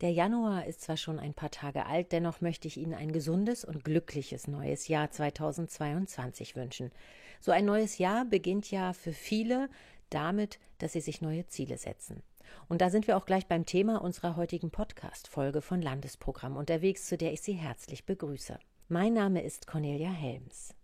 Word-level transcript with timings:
Der 0.00 0.12
Januar 0.12 0.64
ist 0.64 0.80
zwar 0.80 0.96
schon 0.96 1.18
ein 1.18 1.34
paar 1.34 1.50
Tage 1.50 1.84
alt, 1.84 2.12
dennoch 2.12 2.40
möchte 2.40 2.66
ich 2.66 2.78
Ihnen 2.78 2.94
ein 2.94 3.12
gesundes 3.12 3.66
und 3.66 3.84
glückliches 3.84 4.48
neues 4.48 4.88
Jahr 4.88 5.10
2022 5.10 6.56
wünschen. 6.56 6.90
So 7.38 7.52
ein 7.52 7.66
neues 7.66 7.98
Jahr 7.98 8.24
beginnt 8.24 8.70
ja 8.70 8.94
für 8.94 9.12
viele 9.12 9.68
damit, 10.08 10.58
dass 10.78 10.94
sie 10.94 11.02
sich 11.02 11.20
neue 11.20 11.46
Ziele 11.48 11.76
setzen. 11.76 12.22
Und 12.66 12.80
da 12.80 12.88
sind 12.88 13.06
wir 13.06 13.16
auch 13.18 13.26
gleich 13.26 13.46
beim 13.46 13.66
Thema 13.66 14.02
unserer 14.02 14.36
heutigen 14.36 14.70
Podcast-Folge 14.70 15.60
von 15.60 15.82
Landesprogramm 15.82 16.56
unterwegs, 16.56 17.06
zu 17.06 17.18
der 17.18 17.34
ich 17.34 17.42
Sie 17.42 17.52
herzlich 17.52 18.06
begrüße. 18.06 18.58
Mein 18.88 19.12
Name 19.12 19.42
ist 19.42 19.66
Cornelia 19.66 20.10
Helms. 20.10 20.74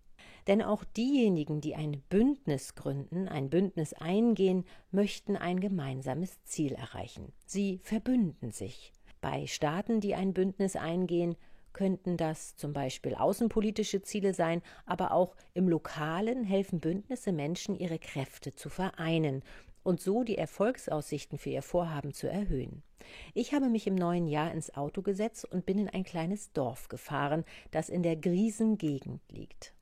Denn 0.46 0.60
auch 0.60 0.84
diejenigen, 0.84 1.62
die 1.62 1.74
ein 1.74 2.02
Bündnis 2.10 2.74
gründen, 2.74 3.28
ein 3.28 3.48
Bündnis 3.48 3.94
eingehen, 3.94 4.64
möchten 4.90 5.36
ein 5.36 5.58
gemeinsames 5.58 6.44
Ziel 6.44 6.72
erreichen. 6.72 7.32
Sie 7.46 7.80
verbünden 7.82 8.52
sich. 8.52 8.92
Bei 9.20 9.46
Staaten, 9.46 10.00
die 10.00 10.14
ein 10.14 10.34
Bündnis 10.34 10.76
eingehen, 10.76 11.36
könnten 11.72 12.16
das 12.16 12.56
zum 12.56 12.72
Beispiel 12.72 13.14
außenpolitische 13.14 14.00
Ziele 14.00 14.32
sein, 14.32 14.62
aber 14.86 15.12
auch 15.12 15.36
im 15.52 15.68
Lokalen 15.68 16.42
helfen 16.42 16.80
Bündnisse 16.80 17.32
Menschen, 17.32 17.76
ihre 17.76 17.98
Kräfte 17.98 18.54
zu 18.54 18.70
vereinen 18.70 19.42
und 19.82 20.00
so 20.00 20.24
die 20.24 20.38
Erfolgsaussichten 20.38 21.38
für 21.38 21.50
ihr 21.50 21.62
Vorhaben 21.62 22.14
zu 22.14 22.28
erhöhen. 22.28 22.82
Ich 23.34 23.52
habe 23.52 23.68
mich 23.68 23.86
im 23.86 23.94
neuen 23.94 24.26
Jahr 24.26 24.50
ins 24.52 24.74
Auto 24.74 25.02
gesetzt 25.02 25.44
und 25.44 25.66
bin 25.66 25.78
in 25.78 25.88
ein 25.88 26.02
kleines 26.02 26.52
Dorf 26.52 26.88
gefahren, 26.88 27.44
das 27.70 27.88
in 27.88 28.02
der 28.02 28.16
Griesengegend 28.16 29.20
liegt. 29.30 29.74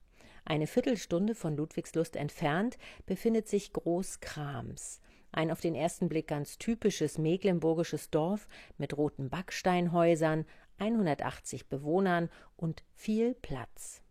Eine 0.44 0.66
Viertelstunde 0.66 1.34
von 1.34 1.56
Ludwigslust 1.56 2.16
entfernt 2.16 2.76
befindet 3.06 3.48
sich 3.48 3.72
Groß 3.72 4.20
Krams 4.20 5.00
ein 5.34 5.50
auf 5.50 5.60
den 5.60 5.74
ersten 5.74 6.08
Blick 6.08 6.28
ganz 6.28 6.58
typisches 6.58 7.18
mecklenburgisches 7.18 8.10
Dorf 8.10 8.48
mit 8.78 8.96
roten 8.96 9.28
Backsteinhäusern, 9.30 10.46
180 10.78 11.68
Bewohnern 11.68 12.28
und 12.56 12.82
viel 12.94 13.34
Platz. 13.34 14.04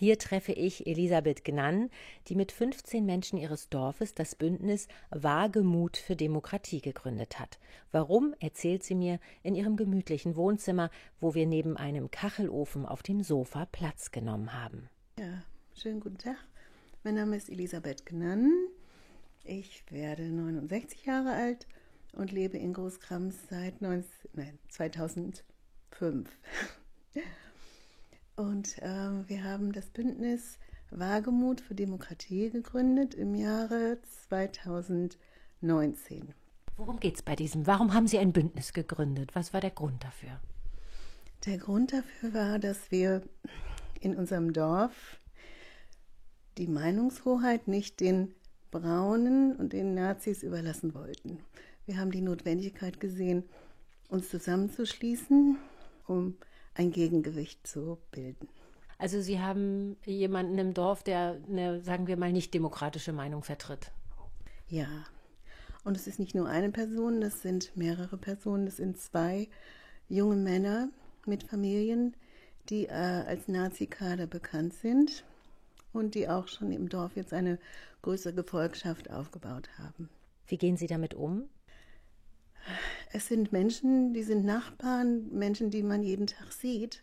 Hier 0.00 0.18
treffe 0.18 0.52
ich 0.52 0.86
Elisabeth 0.86 1.44
Gnann, 1.44 1.90
die 2.28 2.34
mit 2.34 2.52
15 2.52 3.04
Menschen 3.04 3.36
ihres 3.36 3.68
Dorfes 3.68 4.14
das 4.14 4.34
Bündnis 4.34 4.88
Wagemut 5.10 5.98
für 5.98 6.16
Demokratie 6.16 6.80
gegründet 6.80 7.38
hat. 7.38 7.58
Warum, 7.92 8.34
erzählt 8.40 8.82
sie 8.82 8.94
mir 8.94 9.20
in 9.42 9.54
ihrem 9.54 9.76
gemütlichen 9.76 10.36
Wohnzimmer, 10.36 10.90
wo 11.20 11.34
wir 11.34 11.46
neben 11.46 11.76
einem 11.76 12.10
Kachelofen 12.10 12.86
auf 12.86 13.02
dem 13.02 13.22
Sofa 13.22 13.66
Platz 13.66 14.10
genommen 14.10 14.54
haben. 14.54 14.88
Ja, 15.18 15.42
schönen 15.74 16.00
guten 16.00 16.16
Tag. 16.16 16.38
Mein 17.04 17.16
Name 17.16 17.36
ist 17.36 17.50
Elisabeth 17.50 18.06
Gnann. 18.06 18.50
Ich 19.44 19.84
werde 19.90 20.24
69 20.24 21.06
Jahre 21.06 21.32
alt 21.32 21.66
und 22.12 22.32
lebe 22.32 22.58
in 22.58 22.72
Großkrams 22.72 23.36
seit 23.48 23.80
19, 23.80 24.08
nein, 24.34 24.58
2005. 24.68 26.28
Und 28.36 28.78
äh, 28.78 29.28
wir 29.28 29.44
haben 29.44 29.72
das 29.72 29.90
Bündnis 29.90 30.58
Wagemut 30.90 31.60
für 31.60 31.74
Demokratie 31.74 32.50
gegründet 32.50 33.14
im 33.14 33.34
Jahre 33.34 33.98
2019. 34.28 36.34
Worum 36.76 36.98
geht 36.98 37.16
es 37.16 37.22
bei 37.22 37.36
diesem? 37.36 37.66
Warum 37.66 37.92
haben 37.92 38.06
Sie 38.06 38.18
ein 38.18 38.32
Bündnis 38.32 38.72
gegründet? 38.72 39.34
Was 39.34 39.52
war 39.52 39.60
der 39.60 39.70
Grund 39.70 40.02
dafür? 40.02 40.40
Der 41.44 41.58
Grund 41.58 41.92
dafür 41.92 42.34
war, 42.34 42.58
dass 42.58 42.90
wir 42.90 43.22
in 44.00 44.16
unserem 44.16 44.52
Dorf 44.52 45.20
die 46.58 46.66
Meinungshoheit 46.66 47.68
nicht 47.68 48.00
den 48.00 48.34
Braunen 48.70 49.56
und 49.56 49.72
den 49.72 49.94
Nazis 49.94 50.42
überlassen 50.42 50.94
wollten. 50.94 51.38
Wir 51.86 51.98
haben 51.98 52.10
die 52.10 52.20
Notwendigkeit 52.20 53.00
gesehen, 53.00 53.44
uns 54.08 54.28
zusammenzuschließen, 54.28 55.56
um 56.06 56.36
ein 56.74 56.90
Gegengewicht 56.90 57.66
zu 57.66 57.98
bilden. 58.12 58.48
Also 58.98 59.20
Sie 59.20 59.40
haben 59.40 59.96
jemanden 60.04 60.58
im 60.58 60.74
Dorf, 60.74 61.02
der 61.02 61.38
eine, 61.48 61.80
sagen 61.82 62.06
wir 62.06 62.16
mal, 62.16 62.32
nicht 62.32 62.52
demokratische 62.52 63.12
Meinung 63.12 63.42
vertritt. 63.42 63.90
Ja. 64.68 64.88
Und 65.84 65.96
es 65.96 66.06
ist 66.06 66.18
nicht 66.18 66.34
nur 66.34 66.46
eine 66.46 66.70
Person, 66.70 67.20
das 67.20 67.40
sind 67.40 67.74
mehrere 67.76 68.18
Personen, 68.18 68.66
das 68.66 68.76
sind 68.76 68.98
zwei 68.98 69.48
junge 70.08 70.36
Männer 70.36 70.90
mit 71.24 71.42
Familien, 71.44 72.14
die 72.68 72.86
äh, 72.86 72.92
als 72.92 73.48
Nazi-Kader 73.48 74.26
bekannt 74.26 74.74
sind 74.74 75.24
und 75.92 76.14
die 76.14 76.28
auch 76.28 76.48
schon 76.48 76.72
im 76.72 76.88
Dorf 76.88 77.16
jetzt 77.16 77.32
eine 77.32 77.58
größere 78.02 78.34
Gefolgschaft 78.34 79.10
aufgebaut 79.10 79.68
haben. 79.78 80.08
Wie 80.46 80.58
gehen 80.58 80.76
Sie 80.76 80.86
damit 80.86 81.14
um? 81.14 81.48
Es 83.12 83.28
sind 83.28 83.52
Menschen, 83.52 84.12
die 84.12 84.22
sind 84.22 84.44
Nachbarn, 84.44 85.28
Menschen, 85.30 85.70
die 85.70 85.82
man 85.82 86.02
jeden 86.02 86.26
Tag 86.26 86.52
sieht. 86.52 87.02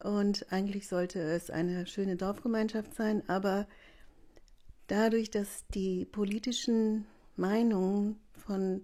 Und 0.00 0.52
eigentlich 0.52 0.86
sollte 0.86 1.20
es 1.20 1.50
eine 1.50 1.86
schöne 1.86 2.16
Dorfgemeinschaft 2.16 2.94
sein, 2.94 3.22
aber 3.28 3.66
dadurch, 4.86 5.30
dass 5.30 5.66
die 5.74 6.04
politischen 6.04 7.04
Meinungen 7.36 8.16
von 8.36 8.82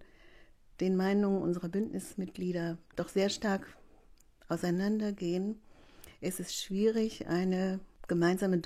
den 0.80 0.96
Meinungen 0.96 1.40
unserer 1.42 1.68
Bündnismitglieder 1.68 2.78
doch 2.96 3.08
sehr 3.08 3.28
stark 3.28 3.76
auseinandergehen, 4.48 5.60
ist 6.20 6.40
es 6.40 6.54
schwierig, 6.54 7.28
eine 7.28 7.78
gemeinsame 8.08 8.58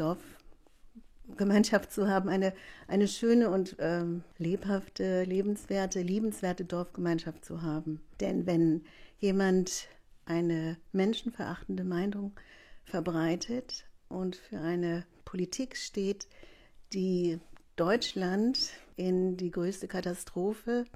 Dorfgemeinschaft 1.29 1.93
zu 1.93 2.09
haben, 2.09 2.29
eine, 2.29 2.53
eine 2.87 3.07
schöne 3.07 3.51
und 3.51 3.77
ähm, 3.79 4.25
lebhafte, 4.39 5.25
lebenswerte, 5.25 6.01
liebenswerte 6.01 6.65
Dorfgemeinschaft 6.65 7.45
zu 7.45 7.63
haben. 7.63 8.01
Denn 8.21 8.47
wenn 8.47 8.85
jemand 9.19 9.89
eine 10.25 10.79
menschenverachtende 10.93 11.85
Meinung 11.85 12.33
verbreitet 12.85 13.85
und 14.09 14.37
für 14.37 14.61
eine 14.61 15.05
Politik 15.25 15.77
steht, 15.77 16.29
die 16.93 17.39
Deutschland 17.77 18.71
in 18.97 19.37
die 19.37 19.51
größte 19.51 19.87
Katastrophe 19.87 20.87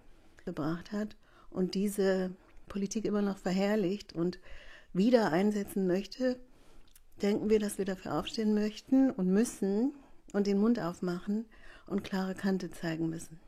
gebracht 0.44 0.92
hat 0.92 1.16
und 1.50 1.74
diese 1.74 2.30
Politik 2.68 3.04
immer 3.04 3.22
noch 3.22 3.36
verherrlicht 3.36 4.14
und 4.14 4.38
wieder 4.94 5.30
einsetzen 5.30 5.86
möchte, 5.86 6.38
denken 7.20 7.50
wir, 7.50 7.58
dass 7.58 7.78
wir 7.78 7.84
dafür 7.84 8.14
aufstehen 8.18 8.54
möchten 8.54 9.10
und 9.10 9.28
müssen 9.28 9.92
und 10.32 10.46
den 10.46 10.58
Mund 10.58 10.78
aufmachen 10.80 11.46
und 11.86 12.04
klare 12.04 12.34
Kante 12.34 12.70
zeigen 12.70 13.08
müssen. 13.08 13.38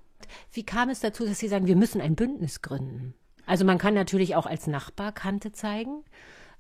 Wie 0.53 0.65
kam 0.65 0.89
es 0.89 1.01
dazu, 1.01 1.25
dass 1.25 1.39
Sie 1.39 1.49
sagen, 1.49 1.67
wir 1.67 1.77
müssen 1.77 2.01
ein 2.01 2.15
Bündnis 2.15 2.63
gründen? 2.63 3.15
Also 3.47 3.65
man 3.65 3.79
kann 3.79 3.95
natürlich 3.95 4.37
auch 4.37 4.47
als 4.47 4.67
Nachbar 4.67 5.13
Kante 5.13 5.53
zeigen, 5.53 6.03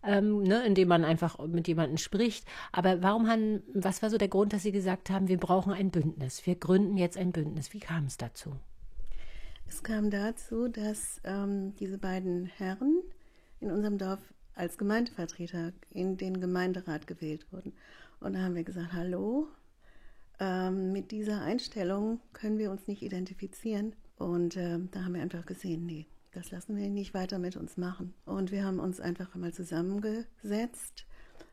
ähm, 0.03 0.43
ne, 0.43 0.65
indem 0.67 0.89
man 0.89 1.05
einfach 1.05 1.39
mit 1.47 1.67
jemandem 1.67 1.97
spricht. 1.97 2.47
Aber 2.73 3.03
warum 3.03 3.29
haben, 3.29 3.63
was 3.73 4.03
war 4.03 4.11
so 4.11 4.19
der 4.19 4.29
Grund, 4.29 4.53
dass 4.53 4.63
Sie 4.63 4.73
gesagt 4.73 5.11
haben, 5.11 5.29
wir 5.29 5.39
brauchen 5.39 5.73
ein 5.73 5.91
Bündnis, 5.91 6.47
wir 6.47 6.57
gründen 6.57 6.97
jetzt 6.97 7.17
ein 7.17 7.33
Bündnis? 7.33 7.73
Wie 7.73 7.81
kam 7.81 8.05
es 8.07 8.17
dazu? 8.17 8.55
Es 9.67 9.83
kam 9.83 10.11
dazu, 10.11 10.69
dass 10.69 11.21
ähm, 11.25 11.75
diese 11.77 11.99
beiden 11.99 12.47
Herren 12.47 13.03
in 13.61 13.71
unserem 13.71 13.97
Dorf 13.97 14.21
als 14.55 14.79
Gemeindevertreter 14.79 15.73
in 15.91 16.17
den 16.17 16.41
Gemeinderat 16.41 17.07
gewählt 17.07 17.47
wurden. 17.51 17.73
Und 18.21 18.35
da 18.35 18.41
haben 18.41 18.55
wir 18.55 18.63
gesagt, 18.63 18.93
hallo, 18.93 19.49
ähm, 20.41 20.93
mit 20.93 21.11
dieser 21.11 21.43
Einstellung 21.43 22.21
können 22.33 22.59
wir 22.59 22.71
uns 22.71 22.87
nicht 22.87 23.03
identifizieren. 23.03 23.95
Und 24.17 24.57
äh, 24.57 24.79
da 24.91 25.05
haben 25.05 25.15
wir 25.15 25.23
einfach 25.23 25.47
gesehen, 25.47 25.87
nee, 25.87 26.07
das 26.33 26.51
lassen 26.51 26.77
wir 26.77 26.89
nicht 26.89 27.15
weiter 27.15 27.39
mit 27.39 27.57
uns 27.57 27.77
machen. 27.77 28.15
Und 28.25 28.51
wir 28.51 28.65
haben 28.65 28.79
uns 28.79 29.01
einfach 29.01 29.35
einmal 29.35 29.53
zusammengesetzt 29.53 31.07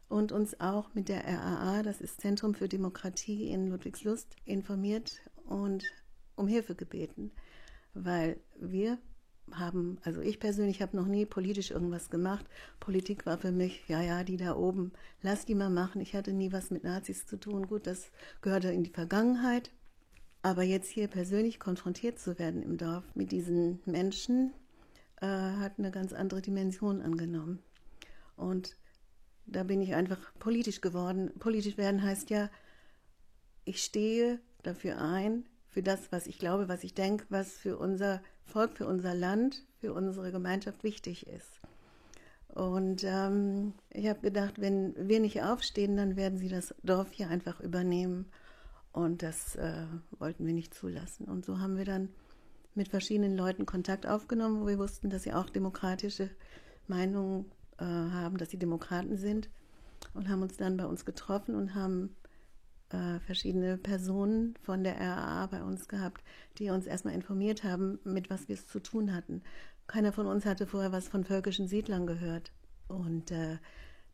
und 0.10 0.32
uns 0.32 0.60
auch 0.60 0.94
mit 0.94 1.08
der 1.10 1.24
RAA, 1.26 1.84
das 1.84 2.02
ist 2.02 2.20
Zentrum 2.20 2.54
für 2.54 2.68
Demokratie 2.68 3.50
in 3.50 3.68
Ludwigslust, 3.68 4.36
informiert 4.46 5.22
und 5.46 5.84
um 6.36 6.48
Hilfe 6.48 6.76
gebeten, 6.76 7.32
weil 7.94 8.38
wir 8.60 8.98
haben, 9.60 9.98
also 10.04 10.22
ich 10.22 10.40
persönlich 10.40 10.82
habe 10.82 10.98
noch 10.98 11.08
nie 11.08 11.26
politisch 11.26 11.72
irgendwas 11.72 12.10
gemacht. 12.10 12.46
Politik 12.80 13.26
war 13.26 13.38
für 13.38 13.52
mich, 13.52 13.84
ja, 13.88 14.02
ja, 14.02 14.24
die 14.24 14.38
da 14.38 14.56
oben, 14.56 14.92
lass 15.22 15.46
die 15.46 15.56
mal 15.56 15.70
machen. 15.70 16.02
Ich 16.02 16.16
hatte 16.16 16.34
nie 16.34 16.52
was 16.52 16.72
mit 16.72 16.84
Nazis 16.84 17.26
zu 17.26 17.40
tun. 17.40 17.68
Gut, 17.68 17.88
das 17.88 18.12
gehörte 18.42 18.72
in 18.72 18.84
die 18.84 18.90
Vergangenheit. 18.90 19.72
Aber 20.44 20.64
jetzt 20.64 20.90
hier 20.90 21.08
persönlich 21.08 21.60
konfrontiert 21.60 22.18
zu 22.18 22.40
werden 22.40 22.64
im 22.64 22.78
Dorf 22.78 23.04
mit 23.14 23.32
diesen 23.32 23.80
Menschen, 23.86 24.54
äh, 25.22 25.28
hat 25.28 25.74
eine 25.78 25.92
ganz 25.92 26.14
andere 26.14 26.42
Dimension 26.42 27.02
angenommen. 27.02 27.60
Und 28.36 28.76
da 29.46 29.64
bin 29.64 29.82
ich 29.82 29.94
einfach 29.94 30.18
politisch 30.40 30.82
geworden. 30.82 31.32
Politisch 31.38 31.78
werden 31.78 32.02
heißt 32.02 32.30
ja, 32.32 32.50
ich 33.66 33.84
stehe 33.84 34.40
dafür 34.64 35.00
ein, 35.00 35.46
für 35.72 35.82
das, 35.84 36.12
was 36.12 36.28
ich 36.28 36.38
glaube, 36.38 36.68
was 36.68 36.84
ich 36.84 36.94
denke, 36.94 37.26
was 37.30 37.54
für 37.54 37.78
unser 37.78 38.22
Volk, 38.46 38.74
für 38.74 38.88
unser 38.88 39.14
Land, 39.14 39.64
für 39.80 39.94
unsere 39.94 40.32
Gemeinschaft 40.32 40.84
wichtig 40.84 41.28
ist. 41.28 41.60
Und 42.50 43.04
ähm, 43.06 43.74
ich 43.92 44.08
habe 44.08 44.20
gedacht, 44.20 44.60
wenn 44.60 44.94
wir 44.98 45.20
nicht 45.20 45.42
aufstehen, 45.42 45.96
dann 45.96 46.18
werden 46.18 46.38
sie 46.38 46.50
das 46.50 46.76
Dorf 46.84 47.12
hier 47.12 47.30
einfach 47.30 47.62
übernehmen. 47.62 48.26
Und 48.92 49.24
das 49.24 49.56
äh, 49.56 49.86
wollten 50.20 50.46
wir 50.46 50.54
nicht 50.54 50.74
zulassen. 50.74 51.26
Und 51.26 51.46
so 51.46 51.60
haben 51.60 51.78
wir 51.78 51.86
dann 51.86 52.10
mit 52.76 52.90
verschiedenen 52.90 53.38
Leuten 53.38 53.66
Kontakt 53.66 54.06
aufgenommen, 54.06 54.62
wo 54.62 54.68
wir 54.68 54.78
wussten, 54.78 55.10
dass 55.10 55.24
sie 55.24 55.34
auch 55.34 55.50
demokratische 55.50 56.30
Meinung 56.88 57.46
äh, 57.78 57.86
haben, 57.86 58.38
dass 58.38 58.50
sie 58.50 58.60
Demokraten 58.60 59.18
sind 59.18 59.50
und 60.14 60.30
haben 60.30 60.42
uns 60.42 60.58
dann 60.58 60.78
bei 60.78 60.86
uns 60.86 61.06
getroffen 61.06 61.56
und 61.56 61.74
haben 61.76 62.16
äh, 62.94 63.20
verschiedene 63.20 63.78
Personen 63.78 64.56
von 64.64 64.84
der 64.84 65.00
RAA 65.00 65.48
bei 65.48 65.64
uns 65.64 65.88
gehabt, 65.88 66.24
die 66.58 66.70
uns 66.70 66.86
erstmal 66.86 67.14
informiert 67.14 67.64
haben, 67.64 68.00
mit 68.04 68.30
was 68.30 68.48
wir 68.48 68.56
es 68.56 68.68
zu 68.68 68.80
tun 68.80 69.14
hatten. 69.14 69.42
Keiner 69.88 70.12
von 70.12 70.28
uns 70.28 70.46
hatte 70.46 70.68
vorher 70.68 70.92
was 70.92 71.08
von 71.08 71.24
völkischen 71.24 71.68
Siedlern 71.68 72.08
gehört. 72.08 72.52
Und 72.88 73.32
äh, 73.32 73.58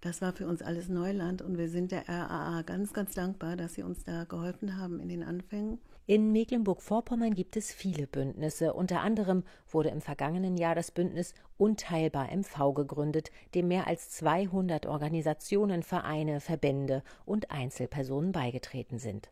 das 0.01 0.21
war 0.21 0.33
für 0.33 0.47
uns 0.47 0.62
alles 0.62 0.89
Neuland 0.89 1.41
und 1.41 1.57
wir 1.57 1.69
sind 1.69 1.91
der 1.91 2.07
RAA 2.07 2.62
ganz, 2.62 2.94
ganz 2.94 3.13
dankbar, 3.13 3.57
dass 3.57 3.74
sie 3.74 3.83
uns 3.83 4.03
da 4.03 4.25
geholfen 4.25 4.77
haben 4.77 5.00
in 5.00 5.09
den 5.09 5.23
Anfängen. 5.23 5.80
In 6.09 6.31
Mecklenburg-Vorpommern 6.31 7.33
gibt 7.33 7.57
es 7.57 7.74
viele 7.74 8.07
Bündnisse. 8.07 8.71
Unter 8.71 9.01
anderem 9.01 9.44
wurde 9.69 9.89
im 9.89 10.00
vergangenen 10.00 10.56
Jahr 10.56 10.74
das 10.74 10.89
Bündnis 10.89 11.33
Unteilbar 11.57 12.30
MV 12.33 12.74
gegründet, 12.74 13.30
dem 13.54 13.68
mehr 13.68 13.88
als 13.88 14.09
200 14.12 14.86
Organisationen, 14.86 15.83
Vereine, 15.83 16.39
Verbände 16.39 17.04
und 17.25 17.51
Einzelpersonen 17.51 18.31
beigetreten 18.31 19.00
sind. 19.00 19.30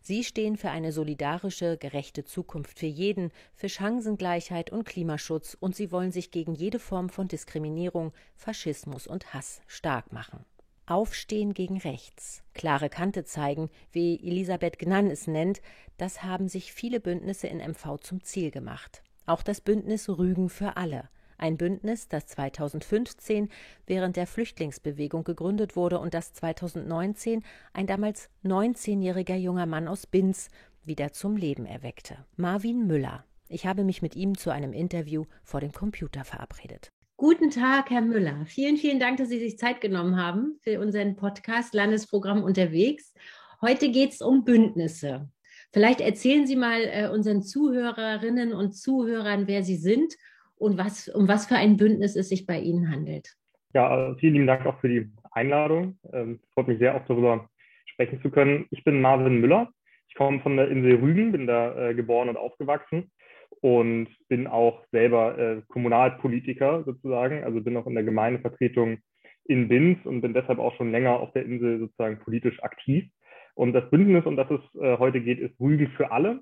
Sie 0.00 0.24
stehen 0.24 0.56
für 0.56 0.70
eine 0.70 0.92
solidarische, 0.92 1.76
gerechte 1.76 2.24
Zukunft 2.24 2.78
für 2.78 2.86
jeden, 2.86 3.30
für 3.52 3.68
Chancengleichheit 3.68 4.72
und 4.72 4.86
Klimaschutz 4.86 5.58
und 5.60 5.76
sie 5.76 5.92
wollen 5.92 6.10
sich 6.10 6.30
gegen 6.30 6.54
jede 6.54 6.78
Form 6.78 7.10
von 7.10 7.28
Diskriminierung, 7.28 8.14
Faschismus 8.34 9.06
und 9.06 9.34
Hass 9.34 9.60
stark 9.66 10.10
machen. 10.10 10.46
Aufstehen 10.88 11.52
gegen 11.52 11.76
rechts, 11.78 12.42
klare 12.54 12.88
Kante 12.88 13.24
zeigen, 13.24 13.68
wie 13.92 14.18
Elisabeth 14.26 14.78
Gnann 14.78 15.10
es 15.10 15.26
nennt, 15.26 15.60
das 15.98 16.22
haben 16.22 16.48
sich 16.48 16.72
viele 16.72 16.98
Bündnisse 16.98 17.46
in 17.46 17.58
MV 17.58 17.98
zum 18.00 18.22
Ziel 18.22 18.50
gemacht. 18.50 19.02
Auch 19.26 19.42
das 19.42 19.60
Bündnis 19.60 20.08
Rügen 20.08 20.48
für 20.48 20.78
alle, 20.78 21.10
ein 21.36 21.56
Bündnis, 21.56 22.08
das 22.08 22.26
2015 22.26 23.48
während 23.86 24.16
der 24.16 24.26
Flüchtlingsbewegung 24.26 25.24
gegründet 25.24 25.76
wurde 25.76 26.00
und 26.00 26.14
das 26.14 26.32
2019 26.32 27.44
ein 27.72 27.86
damals 27.86 28.30
19-jähriger 28.44 29.36
junger 29.36 29.66
Mann 29.66 29.88
aus 29.88 30.06
Binz 30.06 30.48
wieder 30.84 31.12
zum 31.12 31.36
Leben 31.36 31.66
erweckte. 31.66 32.24
Marvin 32.36 32.86
Müller. 32.86 33.24
Ich 33.48 33.66
habe 33.66 33.84
mich 33.84 34.02
mit 34.02 34.16
ihm 34.16 34.36
zu 34.36 34.50
einem 34.50 34.72
Interview 34.72 35.26
vor 35.44 35.60
dem 35.60 35.72
Computer 35.72 36.24
verabredet. 36.24 36.90
Guten 37.20 37.50
Tag, 37.50 37.90
Herr 37.90 38.00
Müller. 38.00 38.44
Vielen, 38.46 38.76
vielen 38.76 39.00
Dank, 39.00 39.16
dass 39.16 39.28
Sie 39.28 39.40
sich 39.40 39.58
Zeit 39.58 39.80
genommen 39.80 40.22
haben 40.22 40.56
für 40.62 40.78
unseren 40.78 41.16
Podcast 41.16 41.74
Landesprogramm 41.74 42.44
unterwegs. 42.44 43.12
Heute 43.60 43.90
geht 43.90 44.10
es 44.12 44.20
um 44.20 44.44
Bündnisse. 44.44 45.28
Vielleicht 45.72 46.00
erzählen 46.00 46.46
Sie 46.46 46.54
mal 46.54 46.80
äh, 46.82 47.08
unseren 47.12 47.42
Zuhörerinnen 47.42 48.52
und 48.52 48.70
Zuhörern, 48.70 49.48
wer 49.48 49.64
Sie 49.64 49.74
sind 49.74 50.14
und 50.58 50.78
was, 50.78 51.08
um 51.08 51.26
was 51.26 51.46
für 51.46 51.56
ein 51.56 51.76
Bündnis 51.76 52.14
es 52.14 52.28
sich 52.28 52.46
bei 52.46 52.60
Ihnen 52.60 52.88
handelt. 52.88 53.34
Ja, 53.74 54.14
vielen 54.20 54.34
lieben 54.34 54.46
Dank 54.46 54.64
auch 54.64 54.78
für 54.78 54.88
die 54.88 55.10
Einladung. 55.32 55.98
Ähm, 56.12 56.38
freut 56.54 56.68
mich 56.68 56.78
sehr, 56.78 56.94
auch 56.94 57.04
darüber 57.08 57.50
sprechen 57.86 58.22
zu 58.22 58.30
können. 58.30 58.66
Ich 58.70 58.84
bin 58.84 59.00
Marvin 59.00 59.40
Müller. 59.40 59.68
Ich 60.06 60.14
komme 60.14 60.38
von 60.38 60.56
der 60.56 60.68
Insel 60.68 60.94
Rügen, 60.94 61.32
bin 61.32 61.48
da 61.48 61.88
äh, 61.88 61.94
geboren 61.94 62.28
und 62.28 62.36
aufgewachsen 62.36 63.10
und 63.60 64.08
bin 64.28 64.46
auch 64.46 64.84
selber 64.92 65.38
äh, 65.38 65.62
Kommunalpolitiker 65.68 66.84
sozusagen, 66.84 67.44
also 67.44 67.60
bin 67.60 67.76
auch 67.76 67.86
in 67.86 67.94
der 67.94 68.04
Gemeindevertretung 68.04 68.98
in 69.44 69.68
Binz 69.68 69.98
und 70.04 70.20
bin 70.20 70.34
deshalb 70.34 70.58
auch 70.58 70.74
schon 70.76 70.90
länger 70.90 71.18
auf 71.20 71.32
der 71.32 71.44
Insel 71.44 71.78
sozusagen 71.80 72.18
politisch 72.20 72.62
aktiv. 72.62 73.08
Und 73.54 73.72
das 73.72 73.88
Bündnis, 73.90 74.24
um 74.26 74.36
das 74.36 74.48
es 74.50 74.80
äh, 74.80 74.98
heute 74.98 75.20
geht, 75.20 75.40
ist 75.40 75.58
Rügen 75.58 75.88
für 75.96 76.12
alle. 76.12 76.40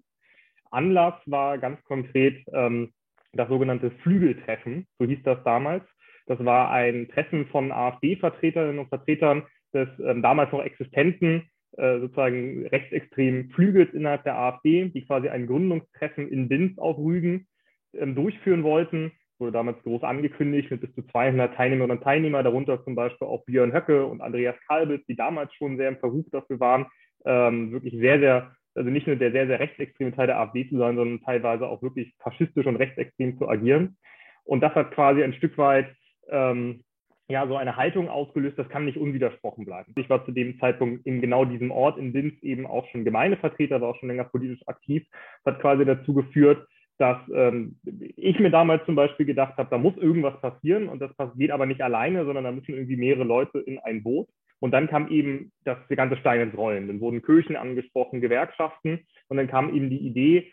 Anlass 0.71 1.15
war 1.27 1.59
ganz 1.59 1.83
konkret 1.85 2.45
ähm, 2.53 2.93
das 3.33 3.49
sogenannte 3.49 3.91
Flügeltreffen, 4.03 4.87
so 4.99 5.07
hieß 5.07 5.23
das 5.23 5.43
damals. 5.45 5.85
Das 6.27 6.45
war 6.45 6.71
ein 6.71 7.09
Treffen 7.09 7.47
von 7.47 7.71
AfD-Vertreterinnen 7.71 8.81
und 8.81 8.89
Vertretern 8.89 9.45
des 9.73 9.89
ähm, 10.01 10.23
damals 10.23 10.53
noch 10.53 10.63
existenten 10.63 11.49
äh, 11.77 12.01
sozusagen 12.01 12.67
rechtsextremen 12.67 13.51
Flügels 13.51 13.93
innerhalb 13.93 14.25
der 14.25 14.39
AfD, 14.39 14.89
die 14.89 15.05
quasi 15.05 15.29
ein 15.29 15.47
Gründungstreffen 15.47 16.29
in 16.29 16.49
Binz 16.49 16.79
auf 16.79 16.99
Rügen 16.99 17.47
ähm, 17.95 18.15
durchführen 18.15 18.63
wollten. 18.63 19.13
Wurde 19.39 19.53
damals 19.53 19.83
groß 19.83 20.03
angekündigt 20.03 20.71
mit 20.71 20.81
bis 20.81 20.95
zu 20.95 21.03
200 21.03 21.55
Teilnehmerinnen 21.55 21.99
und 21.99 22.03
Teilnehmern, 22.03 22.45
darunter 22.45 22.83
zum 22.85 22.95
Beispiel 22.95 23.27
auch 23.29 23.45
Björn 23.45 23.75
Höcke 23.75 24.07
und 24.07 24.23
Andreas 24.23 24.57
Kalbitz, 24.67 25.05
die 25.07 25.17
damals 25.17 25.53
schon 25.55 25.77
sehr 25.77 25.89
im 25.89 25.99
Verruf 25.99 26.25
dafür 26.33 26.59
waren, 26.59 26.87
ähm, 27.27 27.73
wirklich 27.73 27.95
sehr, 27.99 28.19
sehr, 28.19 28.53
also 28.75 28.89
nicht 28.89 29.07
nur 29.07 29.17
der 29.17 29.33
sehr, 29.33 29.47
sehr 29.47 29.61
rechtsextreme 29.61 30.15
Teil 30.17 30.29
der 30.29 30.39
AfD 30.41 30.67
zu 30.69 30.79
sein, 30.79 30.97
sondern 30.97 31.21
teilweise 31.21 31.67
auch 31.67 31.83
wirklich 31.83 32.15
faschistisch 32.19 32.67
und 32.67 32.77
rechtsextrem 32.77 33.37
zu 33.37 33.49
agieren. 33.49 33.99
Und 34.45 34.63
das 34.63 34.75
hat 34.75 34.93
quasi 34.93 35.23
ein 35.23 35.35
Stück 35.35 35.59
weit 35.59 35.95
ähm, 36.31 36.83
ja, 37.29 37.47
so 37.47 37.57
eine 37.57 37.77
Haltung 37.77 38.09
ausgelöst, 38.09 38.59
das 38.59 38.69
kann 38.69 38.85
nicht 38.85 38.99
unwidersprochen 38.99 39.65
bleiben. 39.65 39.93
Ich 39.97 40.09
war 40.09 40.25
zu 40.25 40.33
dem 40.33 40.59
Zeitpunkt 40.61 41.05
in 41.07 41.21
genau 41.21 41.45
diesem 41.45 41.71
Ort 41.71 41.99
in 41.99 42.13
Linz 42.13 42.41
eben 42.43 42.67
auch 42.67 42.87
schon 42.89 43.05
Gemeindevertreter, 43.05 43.81
war 43.81 43.91
auch 43.91 43.99
schon 43.99 44.09
länger 44.09 44.25
politisch 44.25 44.63
aktiv, 44.67 45.05
das 45.45 45.55
hat 45.55 45.61
quasi 45.61 45.85
dazu 45.85 46.15
geführt, 46.15 46.67
dass 46.99 47.19
ähm, 47.35 47.77
ich 48.17 48.39
mir 48.39 48.51
damals 48.51 48.85
zum 48.87 48.95
Beispiel 48.95 49.27
gedacht 49.27 49.57
habe, 49.57 49.69
da 49.71 49.79
muss 49.79 49.97
irgendwas 49.97 50.41
passieren 50.41 50.89
und 50.89 51.01
das 51.01 51.11
geht 51.37 51.51
aber 51.51 51.67
nicht 51.67 51.83
alleine, 51.83 52.25
sondern 52.25 52.45
da 52.45 52.53
müssen 52.53 52.75
irgendwie 52.75 52.97
mehrere 52.97 53.25
Leute 53.25 53.59
in 53.59 53.79
ein 53.81 54.03
Boot. 54.03 54.29
Und 54.59 54.71
dann 54.71 54.89
kam 54.89 55.11
eben 55.11 55.53
das 55.65 55.77
ganze 55.89 56.17
Stein 56.17 56.41
ins 56.41 56.57
Rollen. 56.57 56.87
Dann 56.87 57.01
wurden 57.01 57.21
Kirchen 57.21 57.57
angesprochen, 57.57 58.23
Gewerkschaften 58.23 59.07
und 59.29 59.37
dann 59.37 59.49
kam 59.49 59.75
eben 59.75 59.91
die 59.91 59.99
Idee, 59.99 60.51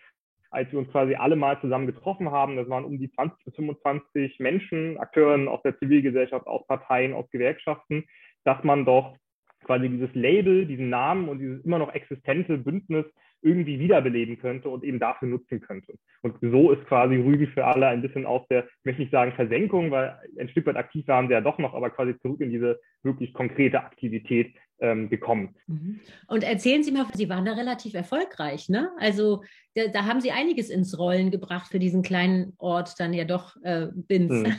als 0.54 0.72
wir 0.72 0.80
uns 0.80 0.92
quasi 0.92 1.16
alle 1.16 1.36
mal 1.36 1.60
zusammen 1.62 1.88
getroffen 1.88 2.32
haben. 2.32 2.56
Das 2.56 2.70
waren 2.70 2.86
um 2.86 3.00
die 3.00 3.12
20 3.12 3.44
bis 3.44 3.56
25 3.56 4.40
Menschen, 4.40 4.98
Akteuren 5.00 5.48
aus 5.48 5.62
der 5.64 5.78
Zivilgesellschaft, 5.80 6.46
aus 6.46 6.66
Parteien, 6.68 7.14
aus 7.14 7.30
Gewerkschaften, 7.32 8.06
dass 8.44 8.64
man 8.64 8.86
doch 8.86 9.18
quasi 9.64 9.90
dieses 9.90 10.14
Label, 10.14 10.66
diesen 10.66 10.90
Namen 10.90 11.28
und 11.30 11.40
dieses 11.40 11.64
immer 11.66 11.80
noch 11.80 11.94
existente 11.94 12.58
Bündnis 12.58 13.06
irgendwie 13.42 13.80
wiederbeleben 13.80 14.40
könnte 14.40 14.70
und 14.70 14.84
eben 14.84 15.00
dafür 15.00 15.28
nutzen 15.28 15.60
könnte. 15.60 15.96
Und 16.22 16.38
so 16.42 16.72
ist 16.72 16.86
quasi 16.86 17.16
Rügen 17.16 17.48
für 17.48 17.66
alle 17.66 17.88
ein 17.88 18.02
bisschen 18.02 18.26
aus 18.26 18.48
der, 18.48 18.66
ich 18.66 18.86
möchte 18.86 19.02
nicht 19.02 19.12
sagen 19.12 19.34
Versenkung, 19.34 19.92
weil 19.92 20.18
ein 20.40 20.50
Stück 20.50 20.66
weit 20.66 20.78
aktiv 20.78 21.08
waren 21.08 21.28
sie 21.28 21.34
ja 21.34 21.42
doch 21.42 21.58
noch, 21.58 21.74
aber 21.74 21.90
quasi 21.90 22.18
zurück 22.20 22.40
in 22.40 22.52
diese 22.52 22.80
wirklich 23.04 23.34
konkrete 23.34 23.84
Aktivität 23.84 24.54
ähm, 24.80 25.10
gekommen. 25.10 25.56
Mhm. 25.68 26.00
Und 26.28 26.44
erzählen 26.44 26.84
Sie 26.84 26.92
mal, 26.92 27.06
Sie 27.14 27.30
waren 27.30 27.46
da 27.46 27.54
relativ 27.54 27.94
erfolgreich, 27.94 28.70
ne? 28.70 28.92
Also 29.00 29.44
da, 29.76 29.88
da, 29.88 30.06
haben 30.06 30.22
Sie 30.22 30.32
einiges 30.32 30.70
ins 30.70 30.98
Rollen 30.98 31.32
gebracht 31.32 31.72
für 31.72 31.80
diesen 31.80 32.04
kleinen 32.04 32.54
Ort, 32.58 33.00
dann 33.00 33.14
ja 33.14 33.26
doch 33.26 33.56
äh, 33.64 33.88
Binz. 33.94 34.32
Mhm. 34.32 34.56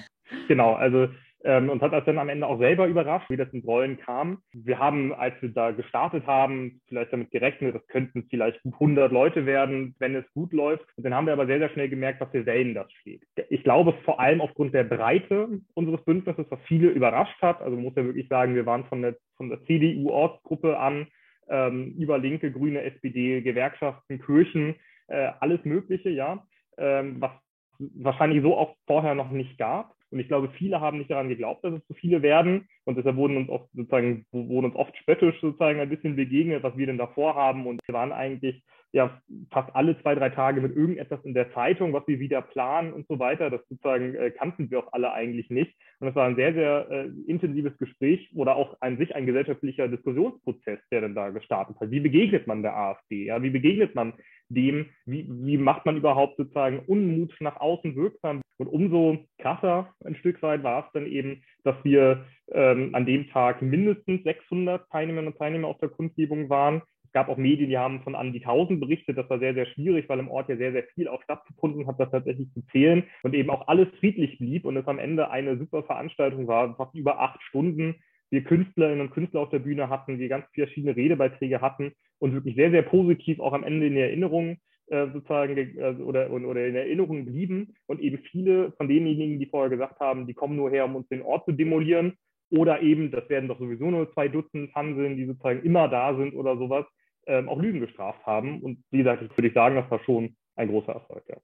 Genau, 0.48 0.72
also 0.74 1.08
ähm, 1.44 1.68
uns 1.68 1.82
hat 1.82 1.92
das 1.92 2.06
dann 2.06 2.18
am 2.18 2.30
Ende 2.30 2.46
auch 2.46 2.58
selber 2.58 2.86
überrascht, 2.86 3.28
wie 3.28 3.36
das 3.36 3.52
ins 3.52 3.66
Rollen 3.66 3.98
kam. 3.98 4.38
Wir 4.52 4.78
haben, 4.78 5.12
als 5.12 5.34
wir 5.42 5.50
da 5.50 5.72
gestartet 5.72 6.26
haben, 6.26 6.80
vielleicht 6.88 7.12
damit 7.12 7.30
gerechnet, 7.30 7.74
das 7.74 7.86
könnten 7.88 8.26
vielleicht 8.30 8.60
100 8.64 9.12
Leute 9.12 9.44
werden, 9.44 9.94
wenn 9.98 10.14
es 10.14 10.24
gut 10.32 10.54
läuft. 10.54 10.86
Und 10.96 11.04
dann 11.04 11.14
haben 11.14 11.26
wir 11.26 11.34
aber 11.34 11.46
sehr, 11.46 11.58
sehr 11.58 11.68
schnell 11.68 11.90
gemerkt, 11.90 12.20
was 12.22 12.30
für 12.30 12.46
Wellen 12.46 12.72
das 12.72 12.90
schlägt. 12.92 13.26
Ich 13.50 13.62
glaube 13.62 13.92
vor 14.04 14.20
allem 14.20 14.40
aufgrund 14.40 14.72
der 14.72 14.84
Breite 14.84 15.60
unseres 15.74 16.02
Bündnisses, 16.04 16.46
was 16.48 16.60
viele 16.66 16.88
überrascht 16.88 17.40
hat. 17.42 17.60
Also 17.60 17.76
muss 17.76 17.94
ja 17.94 18.04
wirklich 18.04 18.28
sagen, 18.28 18.54
wir 18.54 18.64
waren 18.64 18.84
von 18.86 19.02
der, 19.02 19.16
von 19.36 19.50
der 19.50 19.62
CDU-Ortsgruppe 19.66 20.78
an 20.78 21.08
ähm, 21.48 21.94
über 21.98 22.16
Linke, 22.18 22.50
Grüne, 22.52 22.82
SPD, 22.82 23.42
Gewerkschaften, 23.42 24.18
Kirchen, 24.22 24.76
äh, 25.08 25.30
alles 25.40 25.62
Mögliche, 25.64 26.08
ja, 26.08 26.46
ähm, 26.78 27.16
was 27.20 27.32
wahrscheinlich 27.78 28.42
so 28.42 28.56
auch 28.56 28.76
vorher 28.86 29.14
noch 29.14 29.30
nicht 29.30 29.58
gab. 29.58 29.93
Und 30.14 30.20
ich 30.20 30.28
glaube, 30.28 30.48
viele 30.56 30.80
haben 30.80 30.98
nicht 30.98 31.10
daran 31.10 31.28
geglaubt, 31.28 31.64
dass 31.64 31.74
es 31.74 31.88
so 31.88 31.94
viele 31.94 32.22
werden. 32.22 32.68
Und 32.84 32.96
deshalb 32.96 33.16
wurden 33.16 33.36
uns 33.36 33.48
oft 33.48 33.68
sozusagen, 33.74 34.24
wurden 34.30 34.66
uns 34.66 34.76
oft 34.76 34.96
spöttisch 34.96 35.40
sozusagen 35.40 35.80
ein 35.80 35.88
bisschen 35.88 36.14
begegnet, 36.14 36.62
was 36.62 36.76
wir 36.76 36.86
denn 36.86 36.98
davor 36.98 37.34
haben. 37.34 37.66
Und 37.66 37.80
wir 37.84 37.94
waren 37.94 38.12
eigentlich 38.12 38.62
ja 38.92 39.20
fast 39.50 39.74
alle 39.74 40.00
zwei, 40.02 40.14
drei 40.14 40.30
Tage 40.30 40.60
mit 40.60 40.76
irgendetwas 40.76 41.18
in 41.24 41.34
der 41.34 41.52
Zeitung, 41.52 41.92
was 41.92 42.06
wir 42.06 42.20
wieder 42.20 42.42
planen 42.42 42.92
und 42.92 43.08
so 43.08 43.18
weiter. 43.18 43.50
Das 43.50 43.66
sozusagen 43.68 44.14
äh, 44.14 44.30
kannten 44.30 44.70
wir 44.70 44.78
auch 44.78 44.92
alle 44.92 45.12
eigentlich 45.12 45.50
nicht. 45.50 45.74
Und 45.98 46.06
es 46.06 46.14
war 46.14 46.28
ein 46.28 46.36
sehr, 46.36 46.54
sehr 46.54 46.86
äh, 46.88 47.08
intensives 47.26 47.76
Gespräch 47.78 48.30
oder 48.36 48.54
auch 48.54 48.76
an 48.78 48.98
sich 48.98 49.16
ein 49.16 49.26
gesellschaftlicher 49.26 49.88
Diskussionsprozess, 49.88 50.78
der 50.92 51.00
dann 51.00 51.16
da 51.16 51.30
gestartet 51.30 51.74
hat. 51.80 51.90
Wie 51.90 51.98
begegnet 51.98 52.46
man 52.46 52.62
der 52.62 52.76
AfD? 52.76 53.24
Ja, 53.24 53.42
wie 53.42 53.50
begegnet 53.50 53.96
man 53.96 54.12
dem, 54.48 54.86
wie, 55.06 55.26
wie 55.28 55.58
macht 55.58 55.86
man 55.86 55.96
überhaupt 55.96 56.36
sozusagen 56.36 56.80
Unmut 56.80 57.34
nach 57.40 57.56
außen 57.56 57.96
wirksam? 57.96 58.42
Und 58.58 58.68
umso 58.68 59.18
krasser 59.38 59.92
ein 60.04 60.16
Stück 60.16 60.42
weit 60.42 60.62
war 60.62 60.86
es 60.86 60.92
dann 60.92 61.06
eben, 61.06 61.42
dass 61.64 61.76
wir 61.82 62.24
ähm, 62.52 62.94
an 62.94 63.06
dem 63.06 63.28
Tag 63.30 63.62
mindestens 63.62 64.22
600 64.22 64.88
Teilnehmerinnen 64.90 65.32
und 65.32 65.38
Teilnehmer 65.38 65.68
auf 65.68 65.78
der 65.78 65.88
Kundgebung 65.88 66.48
waren 66.50 66.82
gab 67.14 67.28
auch 67.28 67.38
Medien, 67.38 67.70
die 67.70 67.78
haben 67.78 68.02
von 68.02 68.14
an 68.14 68.32
die 68.32 68.44
1000 68.44 68.80
berichtet. 68.80 69.16
Das 69.16 69.30
war 69.30 69.38
sehr, 69.38 69.54
sehr 69.54 69.66
schwierig, 69.66 70.08
weil 70.08 70.18
im 70.18 70.28
Ort 70.28 70.48
ja 70.50 70.56
sehr, 70.56 70.72
sehr 70.72 70.82
viel 70.94 71.08
auch 71.08 71.22
stattgefunden 71.22 71.86
hat, 71.86 71.98
das 71.98 72.10
tatsächlich 72.10 72.52
zu 72.52 72.60
zählen 72.72 73.04
und 73.22 73.34
eben 73.34 73.50
auch 73.50 73.68
alles 73.68 73.88
friedlich 74.00 74.36
blieb 74.38 74.66
und 74.66 74.76
es 74.76 74.86
am 74.86 74.98
Ende 74.98 75.30
eine 75.30 75.56
super 75.56 75.84
Veranstaltung 75.84 76.46
war, 76.48 76.76
fast 76.76 76.94
über 76.94 77.20
acht 77.20 77.40
Stunden. 77.44 77.94
Wir 78.34 78.42
Künstlerinnen 78.42 79.00
und 79.00 79.10
Künstler 79.12 79.40
auf 79.40 79.50
der 79.50 79.60
Bühne 79.60 79.88
hatten, 79.88 80.18
wir 80.18 80.28
ganz 80.28 80.44
verschiedene 80.52 80.96
Redebeiträge 80.96 81.60
hatten 81.60 81.92
und 82.18 82.32
wirklich 82.32 82.56
sehr, 82.56 82.72
sehr 82.72 82.82
positiv 82.82 83.38
auch 83.38 83.52
am 83.52 83.62
Ende 83.62 83.86
in 83.86 83.96
Erinnerung 83.96 84.56
äh, 84.88 85.06
sozusagen 85.12 85.56
äh, 85.56 85.94
oder, 86.02 86.30
oder 86.30 86.66
in 86.66 86.74
Erinnerung 86.74 87.26
blieben 87.26 87.74
und 87.86 88.00
eben 88.00 88.18
viele 88.30 88.72
von 88.72 88.88
denjenigen, 88.88 89.38
die 89.38 89.46
vorher 89.46 89.70
gesagt 89.70 90.00
haben, 90.00 90.26
die 90.26 90.34
kommen 90.34 90.56
nur 90.56 90.70
her, 90.70 90.84
um 90.84 90.96
uns 90.96 91.08
den 91.08 91.22
Ort 91.22 91.44
zu 91.44 91.52
demolieren 91.52 92.14
oder 92.50 92.82
eben, 92.82 93.12
das 93.12 93.28
werden 93.28 93.48
doch 93.48 93.60
sowieso 93.60 93.90
nur 93.90 94.12
zwei 94.12 94.26
Dutzend 94.26 94.74
Hanseln, 94.74 95.16
die 95.16 95.26
sozusagen 95.26 95.62
immer 95.62 95.88
da 95.88 96.16
sind 96.16 96.34
oder 96.34 96.56
sowas, 96.56 96.86
ähm, 97.26 97.48
auch 97.48 97.60
Lügen 97.60 97.80
gestraft 97.80 98.26
haben. 98.26 98.60
Und 98.62 98.82
wie 98.90 98.98
gesagt, 98.98 99.22
ich 99.22 99.38
würde 99.38 99.52
sagen, 99.52 99.76
das 99.76 99.90
war 99.90 100.00
schon 100.00 100.36
ein 100.56 100.68
großer 100.68 100.92
Erfolg. 100.92 101.22
Ja. 101.28 101.36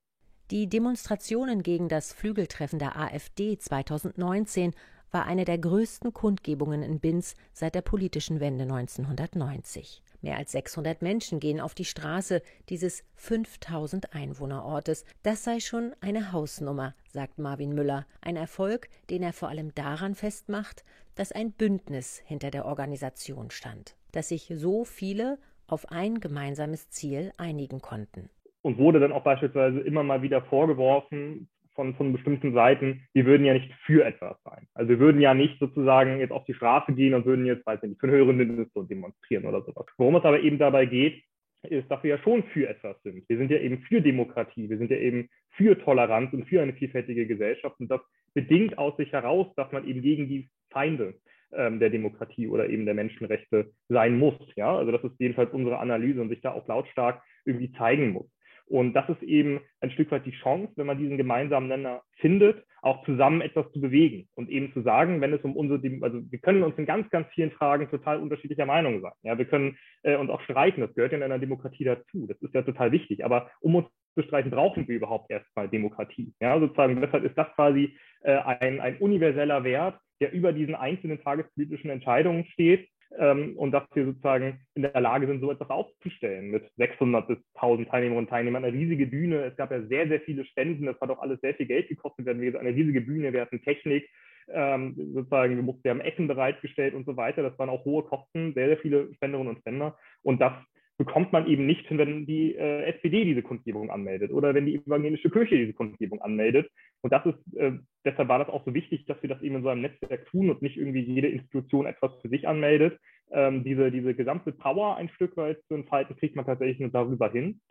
Die 0.51 0.69
Demonstrationen 0.69 1.63
gegen 1.63 1.89
das 1.89 2.13
Flügeltreffen 2.13 2.81
der 2.81 2.99
AfD 2.99 3.57
2019 3.57 4.73
war 5.11 5.27
eine 5.27 5.45
der 5.45 5.59
größten 5.59 6.13
Kundgebungen 6.13 6.83
in 6.83 7.01
Binz 7.01 7.35
seit 7.53 7.75
der 7.75 7.83
politischen 7.83 8.41
Wende 8.41 8.65
1990. 8.65 10.03
Mehr 10.23 10.37
als 10.37 10.53
600 10.53 11.01
Menschen 11.01 11.41
gehen 11.41 11.61
auf 11.61 11.75
die 11.75 11.85
Straße 11.85 12.43
dieses 12.69 13.05
5000 13.15 14.15
Einwohnerortes. 14.15 15.05
Das 15.23 15.45
sei 15.45 15.61
schon 15.61 15.93
eine 16.01 16.33
Hausnummer, 16.33 16.95
sagt 17.09 17.39
Marvin 17.39 17.75
Müller. 17.75 18.07
Ein 18.21 18.37
Erfolg, 18.37 18.89
den 19.09 19.23
er 19.23 19.33
vor 19.33 19.49
allem 19.49 19.75
daran 19.75 20.15
festmacht, 20.15 20.85
dass 21.15 21.33
ein 21.33 21.53
Bündnis 21.53 22.23
hinter 22.25 22.51
der 22.51 22.67
Organisation 22.67 23.51
stand, 23.51 23.97
dass 24.13 24.29
sich 24.29 24.53
so 24.55 24.85
viele 24.85 25.39
auf 25.67 25.91
ein 25.91 26.21
gemeinsames 26.21 26.91
Ziel 26.91 27.33
einigen 27.39 27.81
konnten. 27.81 28.29
Und 28.63 28.77
wurde 28.77 29.01
dann 29.01 29.13
auch 29.13 29.23
beispielsweise 29.23 29.81
immer 29.81 30.03
mal 30.03 30.21
wieder 30.21 30.43
vorgeworfen, 30.43 31.49
von, 31.75 31.95
von 31.95 32.13
bestimmten 32.13 32.53
Seiten, 32.53 33.07
wir 33.13 33.27
würden 33.27 33.47
ja 33.47 33.55
nicht 33.55 33.73
für 33.87 34.05
etwas 34.05 34.37
sein. 34.45 34.67
Also 34.75 34.91
wir 34.91 34.99
würden 34.99 35.21
ja 35.21 35.35
nicht 35.35 35.59
sozusagen 35.59 36.19
jetzt 36.19 36.33
auf 36.33 36.45
die 36.45 36.55
Straße 36.55 36.93
gehen 36.93 37.15
und 37.15 37.27
würden 37.27 37.47
jetzt, 37.47 37.67
weiß 37.67 37.83
nicht, 37.83 38.01
für 38.01 38.07
eine 38.07 38.17
höhere 38.17 38.33
Mindestlohn 38.33 38.89
demonstrieren 38.89 39.47
oder 39.47 39.63
sowas. 39.63 39.87
Worum 39.97 40.17
es 40.17 40.25
aber 40.25 40.41
eben 40.41 40.59
dabei 40.59 40.87
geht, 40.87 41.23
ist, 41.63 41.91
dass 41.91 42.03
wir 42.03 42.11
ja 42.11 42.19
schon 42.19 42.43
für 42.45 42.69
etwas 42.69 43.01
sind. 43.03 43.29
Wir 43.29 43.37
sind 43.37 43.51
ja 43.51 43.59
eben 43.59 43.81
für 43.83 44.01
Demokratie, 44.01 44.71
wir 44.71 44.79
sind 44.79 44.91
ja 44.91 44.97
eben 44.97 45.29
für 45.51 45.79
Toleranz 45.79 46.33
und 46.33 46.47
für 46.49 46.63
eine 46.63 46.73
vielfältige 46.73 47.27
Gesellschaft. 47.27 47.79
Und 47.79 47.91
das 47.91 48.01
bedingt 48.35 48.79
aus 48.79 48.97
sich 48.97 49.13
heraus, 49.13 49.47
dass 49.57 49.71
man 49.73 49.87
eben 49.87 50.03
gegen 50.03 50.29
die 50.29 50.49
Feinde 50.71 51.15
ähm, 51.53 51.81
der 51.81 51.91
Demokratie 51.91 52.49
oder 52.49 52.69
eben 52.69 52.87
der 52.87 52.95
Menschenrechte 52.95 53.73
sein 53.89 54.19
muss. 54.19 54.35
Ja, 54.57 54.77
also 54.77 54.93
das 54.93 55.05
ist 55.05 55.19
jedenfalls 55.19 55.53
unsere 55.53 55.79
Analyse 55.79 56.21
und 56.21 56.29
sich 56.29 56.41
da 56.41 56.53
auch 56.53 56.67
lautstark 56.67 57.23
irgendwie 57.45 57.73
zeigen 57.73 58.11
muss. 58.11 58.31
Und 58.71 58.93
das 58.95 59.09
ist 59.09 59.23
eben 59.25 59.61
ein 59.81 59.91
Stück 59.91 60.13
weit 60.13 60.25
die 60.25 60.31
Chance, 60.43 60.73
wenn 60.77 60.87
man 60.87 60.97
diesen 60.97 61.17
gemeinsamen 61.17 61.67
Nenner 61.67 62.03
findet, 62.19 62.65
auch 62.83 63.05
zusammen 63.05 63.41
etwas 63.41 63.71
zu 63.73 63.81
bewegen 63.81 64.29
und 64.37 64.49
eben 64.49 64.73
zu 64.73 64.83
sagen, 64.83 65.21
wenn 65.21 65.33
es 65.33 65.43
um 65.43 65.57
unsere, 65.57 65.81
also 66.03 66.21
wir 66.31 66.39
können 66.39 66.63
uns 66.63 66.79
in 66.79 66.87
ganz, 66.87 67.11
ganz 67.11 67.27
vielen 67.35 67.51
Fragen 67.51 67.91
total 67.91 68.21
unterschiedlicher 68.21 68.67
Meinung 68.67 69.01
sein. 69.01 69.13
Ja, 69.23 69.37
wir 69.37 69.45
können 69.45 69.77
äh, 70.05 70.17
uns 70.17 70.31
auch 70.31 70.41
streiten, 70.43 70.83
das 70.83 70.95
gehört 70.95 71.11
ja 71.11 71.19
in 71.19 71.25
einer 71.25 71.41
Demokratie 71.41 71.83
dazu. 71.83 72.29
Das 72.29 72.41
ist 72.41 72.55
ja 72.55 72.63
total 72.63 72.93
wichtig. 72.93 73.25
Aber 73.25 73.51
um 73.61 73.75
uns 73.75 73.89
zu 74.15 74.23
streiten, 74.23 74.51
brauchen 74.51 74.87
wir 74.87 74.97
überhaupt 74.97 75.31
erstmal 75.31 75.69
Demokratie. 75.69 76.33
Ja, 76.41 76.59
sozusagen, 76.61 77.01
deshalb 77.01 77.25
ist 77.25 77.37
das 77.37 77.53
quasi 77.57 77.97
äh, 78.23 78.37
ein, 78.37 78.81
ein 78.81 78.99
universeller 78.99 79.65
Wert, 79.65 79.99
der 80.21 80.33
über 80.33 80.53
diesen 80.53 80.77
einzelnen 80.77 81.21
tagespolitischen 81.21 81.91
Entscheidungen 81.91 82.45
steht 82.47 82.89
ähm, 83.19 83.57
und 83.57 83.73
dass 83.73 83.85
wir 83.95 84.05
sozusagen 84.05 84.61
in 84.75 84.83
der 84.83 85.01
Lage 85.01 85.27
sind, 85.27 85.41
so 85.41 85.51
etwas 85.51 85.71
aufzustellen 85.71 86.51
mit 86.51 86.71
600 86.77 87.27
bis 87.27 87.39
1000 87.55 87.89
Teilnehmerinnen 87.89 88.27
und 88.27 88.31
Teilnehmern. 88.31 88.65
Eine 88.65 88.77
riesige 88.77 89.07
Bühne. 89.07 89.45
Es 89.45 89.57
gab 89.57 89.71
ja 89.71 89.83
sehr, 89.83 90.09
sehr 90.09 90.21
viele 90.21 90.45
Spenden. 90.45 90.87
Das 90.87 91.01
hat 91.01 91.11
auch 91.11 91.21
alles 91.21 91.41
sehr 91.41 91.55
viel 91.55 91.67
Geld 91.67 91.89
gekostet. 91.89 92.27
Wir 92.27 92.53
hatten 92.53 92.67
eine 92.67 92.77
riesige 92.77 93.01
Bühne, 93.01 93.33
wir 93.33 93.41
hatten 93.41 93.63
Technik. 93.63 94.09
Ähm, 94.53 94.95
sozusagen, 95.15 95.57
wir, 95.57 95.63
mussten, 95.63 95.85
wir 95.85 95.91
haben 95.93 96.01
Essen 96.01 96.27
bereitgestellt 96.27 96.95
und 96.95 97.07
so 97.07 97.17
weiter. 97.17 97.43
Das 97.43 97.59
waren 97.59 97.69
auch 97.69 97.85
hohe 97.85 98.05
Kosten, 98.05 98.53
sehr, 98.55 98.69
sehr 98.69 98.79
viele 98.79 99.13
Spenderinnen 99.15 99.55
und 99.55 99.61
Spender. 99.61 99.97
Und 100.23 100.41
das 100.41 100.53
bekommt 101.01 101.33
man 101.33 101.47
eben 101.47 101.65
nicht, 101.65 101.87
wenn 101.89 102.27
die 102.27 102.55
äh, 102.55 102.83
SPD 102.83 103.25
diese 103.25 103.41
Kundgebung 103.41 103.91
anmeldet 103.91 104.33
oder 104.33 104.53
wenn 104.53 104.67
die 104.67 104.75
evangelische 104.75 105.31
Kirche 105.31 105.57
diese 105.57 105.73
Kundgebung 105.73 106.21
anmeldet. 106.21 106.71
Und 107.01 107.11
das 107.11 107.25
ist, 107.25 107.57
äh, 107.57 107.73
deshalb 108.05 108.29
war 108.29 108.39
das 108.39 108.51
auch 108.51 108.67
so 108.67 108.75
wichtig, 108.75 109.07
dass 109.07 109.17
wir 109.23 109.31
das 109.31 109.41
eben 109.41 109.57
in 109.57 109.63
so 109.63 109.71
einem 109.71 109.81
Netzwerk 109.81 110.27
tun 110.27 110.51
und 110.51 110.61
nicht 110.61 110.77
irgendwie 110.77 111.01
jede 111.01 111.29
Institution 111.29 111.87
etwas 111.87 112.13
für 112.21 112.29
sich 112.29 112.47
anmeldet. 112.47 113.01
Ähm, 113.31 113.65
diese, 113.65 113.91
diese 113.91 114.15
gesamte 114.15 114.53
Power 114.53 114.97
ein 114.97 115.09
Stück 115.09 115.39
weit 115.39 115.63
zu 115.69 115.75
entfalten, 115.75 116.17
kriegt 116.17 116.37
man 116.37 116.45
tatsächlich 116.45 116.81
nur 116.81 116.91
darüber 116.91 117.33
hin. 117.33 117.63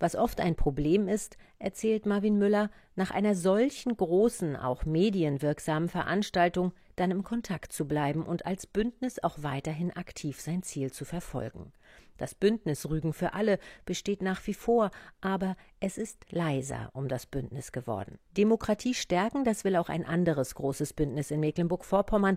Was 0.00 0.16
oft 0.16 0.40
ein 0.40 0.54
Problem 0.56 1.08
ist, 1.08 1.36
erzählt 1.58 2.06
Marvin 2.06 2.38
Müller, 2.38 2.70
nach 2.96 3.10
einer 3.10 3.34
solchen 3.34 3.94
großen, 3.94 4.56
auch 4.56 4.86
medienwirksamen 4.86 5.90
Veranstaltung 5.90 6.72
dann 6.96 7.10
im 7.10 7.22
Kontakt 7.22 7.74
zu 7.74 7.86
bleiben 7.86 8.22
und 8.22 8.46
als 8.46 8.66
Bündnis 8.66 9.22
auch 9.22 9.42
weiterhin 9.42 9.90
aktiv 9.90 10.40
sein 10.40 10.62
Ziel 10.62 10.90
zu 10.90 11.04
verfolgen. 11.04 11.72
Das 12.18 12.34
Bündnis 12.34 12.88
Rügen 12.90 13.14
für 13.14 13.32
alle 13.32 13.58
besteht 13.86 14.20
nach 14.20 14.46
wie 14.46 14.54
vor, 14.54 14.90
aber 15.20 15.56
es 15.80 15.96
ist 15.96 16.26
leiser 16.30 16.90
um 16.92 17.08
das 17.08 17.24
Bündnis 17.26 17.72
geworden. 17.72 18.18
Demokratie 18.36 18.92
stärken, 18.92 19.44
das 19.44 19.64
will 19.64 19.76
auch 19.76 19.88
ein 19.88 20.04
anderes 20.04 20.54
großes 20.54 20.92
Bündnis 20.92 21.30
in 21.30 21.40
Mecklenburg-Vorpommern. 21.40 22.36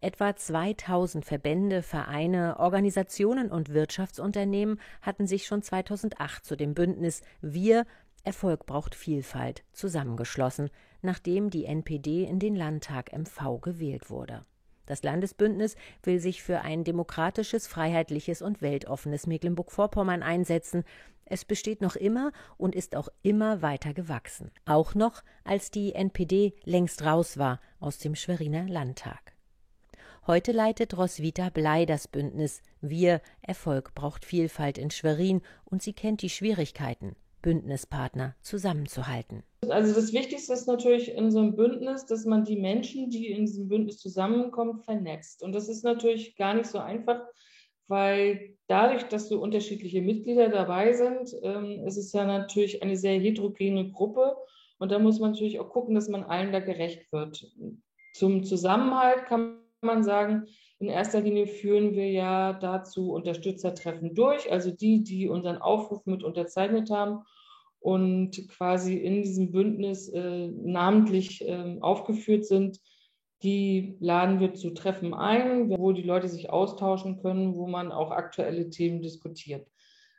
Etwa 0.00 0.36
2000 0.36 1.24
Verbände, 1.24 1.82
Vereine, 1.82 2.58
Organisationen 2.58 3.50
und 3.50 3.74
Wirtschaftsunternehmen 3.74 4.80
hatten 5.02 5.26
sich 5.26 5.46
schon 5.46 5.62
2008 5.62 6.44
zu 6.44 6.56
dem 6.56 6.74
Bündnis 6.74 7.22
Wir 7.40 7.84
Erfolg 8.22 8.66
braucht 8.66 8.94
Vielfalt 8.94 9.62
zusammengeschlossen, 9.72 10.70
nachdem 11.00 11.48
die 11.48 11.64
NPD 11.64 12.24
in 12.24 12.40
den 12.40 12.56
Landtag 12.56 13.12
MV 13.16 13.60
gewählt 13.60 14.10
wurde. 14.10 14.42
Das 14.86 15.02
Landesbündnis 15.02 15.76
will 16.02 16.18
sich 16.18 16.42
für 16.42 16.62
ein 16.62 16.84
demokratisches, 16.84 17.66
freiheitliches 17.66 18.40
und 18.40 18.62
weltoffenes 18.62 19.26
Mecklenburg-Vorpommern 19.26 20.22
einsetzen. 20.22 20.84
Es 21.24 21.44
besteht 21.44 21.82
noch 21.82 21.96
immer 21.96 22.32
und 22.56 22.74
ist 22.74 22.94
auch 22.94 23.08
immer 23.22 23.60
weiter 23.60 23.92
gewachsen. 23.92 24.52
Auch 24.64 24.94
noch, 24.94 25.22
als 25.44 25.70
die 25.70 25.94
NPD 25.94 26.54
längst 26.64 27.04
raus 27.04 27.36
war 27.36 27.60
aus 27.80 27.98
dem 27.98 28.14
Schweriner 28.14 28.68
Landtag. 28.68 29.34
Heute 30.26 30.52
leitet 30.52 30.96
Roswitha 30.96 31.50
Blei 31.50 31.84
das 31.84 32.08
Bündnis 32.08 32.60
Wir 32.80 33.20
Erfolg 33.42 33.94
braucht 33.94 34.24
Vielfalt 34.24 34.78
in 34.78 34.90
Schwerin 34.90 35.42
und 35.64 35.82
sie 35.82 35.92
kennt 35.92 36.22
die 36.22 36.30
Schwierigkeiten. 36.30 37.14
Bündnispartner 37.46 38.34
zusammenzuhalten? 38.40 39.44
Also 39.68 39.94
das 39.94 40.12
Wichtigste 40.12 40.52
ist 40.52 40.66
natürlich 40.66 41.14
in 41.14 41.30
so 41.30 41.38
einem 41.38 41.54
Bündnis, 41.54 42.04
dass 42.04 42.24
man 42.24 42.44
die 42.44 42.56
Menschen, 42.56 43.08
die 43.08 43.28
in 43.28 43.46
diesem 43.46 43.68
Bündnis 43.68 43.98
zusammenkommen, 43.98 44.80
vernetzt. 44.80 45.44
Und 45.44 45.52
das 45.52 45.68
ist 45.68 45.84
natürlich 45.84 46.34
gar 46.34 46.54
nicht 46.54 46.66
so 46.66 46.78
einfach, 46.78 47.20
weil 47.86 48.56
dadurch, 48.66 49.04
dass 49.04 49.28
so 49.28 49.40
unterschiedliche 49.40 50.02
Mitglieder 50.02 50.48
dabei 50.48 50.92
sind, 50.92 51.36
ähm, 51.44 51.86
ist 51.86 51.96
es 51.96 52.12
ja 52.12 52.24
natürlich 52.24 52.82
eine 52.82 52.96
sehr 52.96 53.20
heterogene 53.20 53.92
Gruppe. 53.92 54.36
Und 54.78 54.90
da 54.90 54.98
muss 54.98 55.20
man 55.20 55.30
natürlich 55.30 55.60
auch 55.60 55.68
gucken, 55.68 55.94
dass 55.94 56.08
man 56.08 56.24
allen 56.24 56.50
da 56.50 56.58
gerecht 56.58 57.12
wird. 57.12 57.48
Zum 58.12 58.42
Zusammenhalt 58.42 59.24
kann 59.26 59.60
man 59.82 60.02
sagen, 60.02 60.48
in 60.78 60.88
erster 60.88 61.20
Linie 61.20 61.46
führen 61.46 61.94
wir 61.94 62.10
ja 62.10 62.52
dazu 62.52 63.12
Unterstützertreffen 63.12 64.14
durch, 64.14 64.50
also 64.52 64.70
die, 64.70 65.02
die 65.02 65.28
unseren 65.28 65.58
Aufruf 65.58 66.04
mit 66.06 66.22
unterzeichnet 66.22 66.90
haben 66.90 67.24
und 67.80 68.48
quasi 68.48 68.96
in 68.96 69.22
diesem 69.22 69.52
Bündnis 69.52 70.08
äh, 70.08 70.48
namentlich 70.48 71.46
äh, 71.46 71.78
aufgeführt 71.80 72.44
sind, 72.44 72.80
die 73.42 73.96
laden 74.00 74.40
wir 74.40 74.54
zu 74.54 74.70
Treffen 74.70 75.14
ein, 75.14 75.70
wo 75.70 75.92
die 75.92 76.02
Leute 76.02 76.28
sich 76.28 76.50
austauschen 76.50 77.18
können, 77.22 77.54
wo 77.54 77.66
man 77.66 77.92
auch 77.92 78.10
aktuelle 78.10 78.70
Themen 78.70 79.02
diskutiert. 79.02 79.70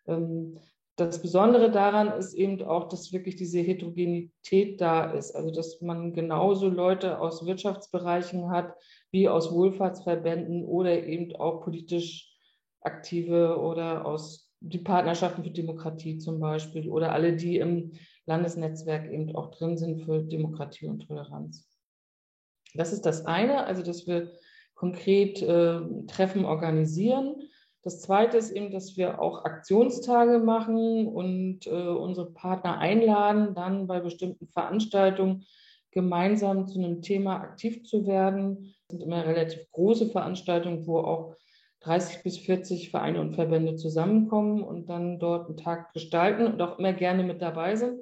Ähm, 0.08 0.60
das 0.98 1.22
Besondere 1.22 1.70
daran 1.70 2.12
ist 2.12 2.34
eben 2.34 2.62
auch, 2.64 2.90
dass 2.90 3.14
wirklich 3.14 3.36
diese 3.36 3.60
Heterogenität 3.60 4.82
da 4.82 5.12
ist. 5.12 5.36
Also, 5.36 5.52
dass 5.52 5.80
man 5.80 6.14
genauso 6.14 6.70
Leute 6.70 7.20
aus 7.20 7.46
Wirtschaftsbereichen 7.46 8.50
hat, 8.50 8.74
wie 9.12 9.30
aus 9.30 9.54
Wohlfahrtsverbänden 9.54 10.66
oder 10.66 11.06
eben 11.06 11.36
auch 11.36 11.62
politisch 11.64 12.36
aktive 12.82 13.60
oder 13.60 14.06
aus 14.06 14.52
die 14.60 14.80
Partnerschaften 14.80 15.44
für 15.44 15.52
Demokratie 15.52 16.18
zum 16.18 16.40
Beispiel 16.40 16.90
oder 16.90 17.12
alle, 17.12 17.36
die 17.36 17.58
im 17.58 17.92
Landesnetzwerk 18.26 19.12
eben 19.12 19.36
auch 19.36 19.52
drin 19.52 19.78
sind 19.78 20.02
für 20.02 20.24
Demokratie 20.24 20.88
und 20.88 21.08
Toleranz. 21.08 21.70
Das 22.74 22.92
ist 22.92 23.06
das 23.06 23.26
eine, 23.26 23.66
also 23.66 23.84
dass 23.84 24.08
wir 24.08 24.32
konkret 24.74 25.42
äh, 25.44 25.80
Treffen 26.08 26.44
organisieren. 26.46 27.47
Das 27.88 28.02
zweite 28.02 28.36
ist 28.36 28.52
eben, 28.52 28.70
dass 28.70 28.98
wir 28.98 29.22
auch 29.22 29.46
Aktionstage 29.46 30.40
machen 30.40 31.08
und 31.08 31.68
äh, 31.68 31.70
unsere 31.70 32.34
Partner 32.34 32.80
einladen, 32.80 33.56
dann 33.56 33.88
bei 33.88 34.02
bestimmten 34.02 34.46
Veranstaltungen 34.50 35.46
gemeinsam 35.92 36.68
zu 36.68 36.80
einem 36.80 37.02
Thema 37.02 37.38
aktiv 37.38 37.86
zu 37.86 38.06
werden. 38.06 38.76
Das 38.90 38.98
sind 38.98 39.04
immer 39.04 39.26
relativ 39.26 39.72
große 39.72 40.08
Veranstaltungen, 40.08 40.86
wo 40.86 40.98
auch 40.98 41.36
30 41.80 42.24
bis 42.24 42.38
40 42.40 42.92
Vereine 42.92 43.22
und 43.22 43.36
Verbände 43.36 43.78
zusammenkommen 43.78 44.64
und 44.64 44.90
dann 44.90 45.18
dort 45.18 45.48
einen 45.48 45.56
Tag 45.56 45.94
gestalten 45.94 46.46
und 46.46 46.62
auch 46.62 46.80
immer 46.80 46.92
gerne 46.92 47.24
mit 47.24 47.42
dabei 47.42 47.78
sind. 47.78 48.02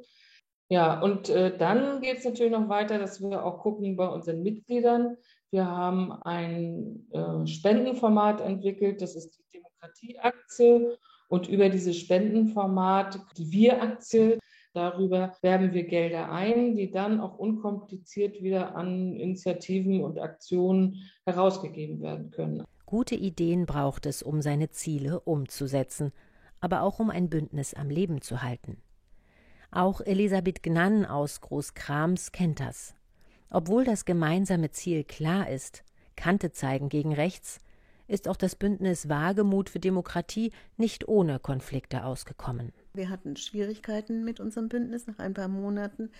Ja, 0.67 0.99
und 0.99 1.29
äh, 1.29 1.55
dann 1.55 2.01
geht 2.01 2.17
es 2.17 2.25
natürlich 2.25 2.51
noch 2.51 2.69
weiter, 2.69 2.97
dass 2.97 3.21
wir 3.21 3.45
auch 3.45 3.59
gucken 3.59 3.95
bei 3.97 4.07
unseren 4.07 4.41
Mitgliedern. 4.41 5.17
Wir 5.51 5.67
haben 5.67 6.11
ein 6.11 7.07
äh, 7.11 7.45
Spendenformat 7.45 8.41
entwickelt, 8.41 9.03
das 9.03 9.15
ist 9.15 9.37
die 9.37 9.44
Demokratieaktie. 9.85 10.97
Und 11.27 11.47
über 11.47 11.69
dieses 11.69 11.97
Spendenformat, 11.97 13.19
die 13.37 13.51
Wir-Aktie, 13.51 14.37
darüber 14.73 15.35
werben 15.41 15.73
wir 15.73 15.83
Gelder 15.83 16.31
ein, 16.31 16.75
die 16.75 16.91
dann 16.91 17.19
auch 17.19 17.39
unkompliziert 17.39 18.41
wieder 18.43 18.75
an 18.75 19.15
Initiativen 19.15 20.03
und 20.03 20.19
Aktionen 20.19 21.09
herausgegeben 21.25 21.99
werden 22.01 22.29
können. 22.29 22.63
Gute 22.85 23.15
Ideen 23.15 23.65
braucht 23.65 24.05
es, 24.05 24.21
um 24.21 24.43
seine 24.43 24.69
Ziele 24.69 25.19
umzusetzen, 25.19 26.11
aber 26.59 26.83
auch 26.83 26.99
um 26.99 27.09
ein 27.09 27.29
Bündnis 27.29 27.73
am 27.73 27.89
Leben 27.89 28.21
zu 28.21 28.43
halten. 28.43 28.77
Auch 29.71 30.01
Elisabeth 30.01 30.61
Gnann 30.61 31.05
aus 31.05 31.41
Großkrams 31.41 32.31
kennt 32.31 32.59
das. 32.59 32.93
Obwohl 33.49 33.83
das 33.83 34.05
gemeinsame 34.05 34.69
Ziel 34.69 35.03
klar 35.03 35.49
ist, 35.49 35.83
Kante 36.15 36.51
zeigen 36.51 36.89
gegen 36.89 37.13
rechts, 37.13 37.59
ist 38.07 38.27
auch 38.27 38.37
das 38.37 38.55
Bündnis 38.55 39.09
Wagemut 39.09 39.69
für 39.69 39.79
Demokratie 39.79 40.51
nicht 40.77 41.07
ohne 41.07 41.39
Konflikte 41.39 42.03
ausgekommen. 42.03 42.73
Wir 42.93 43.09
hatten 43.09 43.35
Schwierigkeiten 43.35 44.23
mit 44.23 44.39
unserem 44.39 44.69
Bündnis 44.69 45.07
nach 45.07 45.19
ein 45.19 45.33
paar 45.33 45.47
Monaten, 45.47 46.11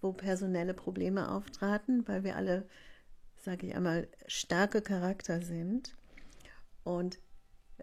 wo 0.00 0.12
personelle 0.12 0.74
Probleme 0.74 1.30
auftraten, 1.30 2.06
weil 2.08 2.24
wir 2.24 2.36
alle, 2.36 2.66
sage 3.36 3.66
ich 3.66 3.74
einmal, 3.74 4.08
starke 4.26 4.82
Charakter 4.82 5.40
sind. 5.40 5.94
Und 6.84 7.18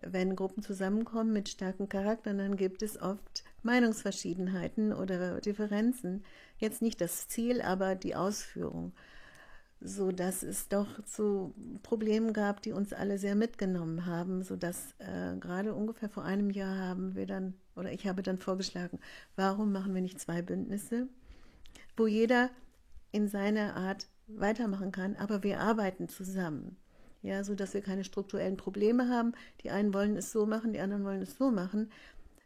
wenn 0.01 0.35
Gruppen 0.35 0.63
zusammenkommen 0.63 1.33
mit 1.33 1.49
starken 1.49 1.89
Charakteren, 1.89 2.37
dann 2.37 2.55
gibt 2.55 2.81
es 2.81 3.01
oft 3.01 3.43
Meinungsverschiedenheiten 3.63 4.93
oder 4.93 5.41
Differenzen. 5.41 6.23
Jetzt 6.57 6.81
nicht 6.81 7.01
das 7.01 7.27
Ziel, 7.27 7.61
aber 7.61 7.95
die 7.95 8.15
Ausführung. 8.15 8.93
So 9.81 10.11
dass 10.11 10.43
es 10.43 10.67
doch 10.67 11.03
zu 11.05 11.53
Problemen 11.83 12.33
gab, 12.33 12.61
die 12.61 12.73
uns 12.73 12.91
alle 12.91 13.17
sehr 13.17 13.35
mitgenommen 13.35 14.05
haben, 14.05 14.43
so 14.43 14.55
dass 14.57 14.93
äh, 14.99 15.37
gerade 15.39 15.73
ungefähr 15.73 16.09
vor 16.09 16.25
einem 16.25 16.49
Jahr 16.49 16.77
haben 16.77 17.15
wir 17.15 17.25
dann, 17.25 17.53
oder 17.75 17.91
ich 17.91 18.05
habe 18.05 18.21
dann 18.21 18.37
vorgeschlagen, 18.37 18.99
warum 19.35 19.71
machen 19.71 19.95
wir 19.95 20.01
nicht 20.01 20.19
zwei 20.19 20.41
Bündnisse, 20.41 21.07
wo 21.95 22.07
jeder 22.07 22.49
in 23.11 23.27
seiner 23.27 23.75
Art 23.75 24.07
weitermachen 24.27 24.91
kann, 24.91 25.15
aber 25.15 25.43
wir 25.43 25.61
arbeiten 25.61 26.09
zusammen 26.09 26.77
ja, 27.21 27.43
so 27.43 27.55
dass 27.55 27.73
wir 27.73 27.81
keine 27.81 28.03
strukturellen 28.03 28.57
Probleme 28.57 29.09
haben. 29.09 29.33
Die 29.63 29.71
einen 29.71 29.93
wollen 29.93 30.15
es 30.15 30.31
so 30.31 30.45
machen, 30.45 30.73
die 30.73 30.79
anderen 30.79 31.03
wollen 31.03 31.21
es 31.21 31.35
so 31.35 31.51
machen. 31.51 31.91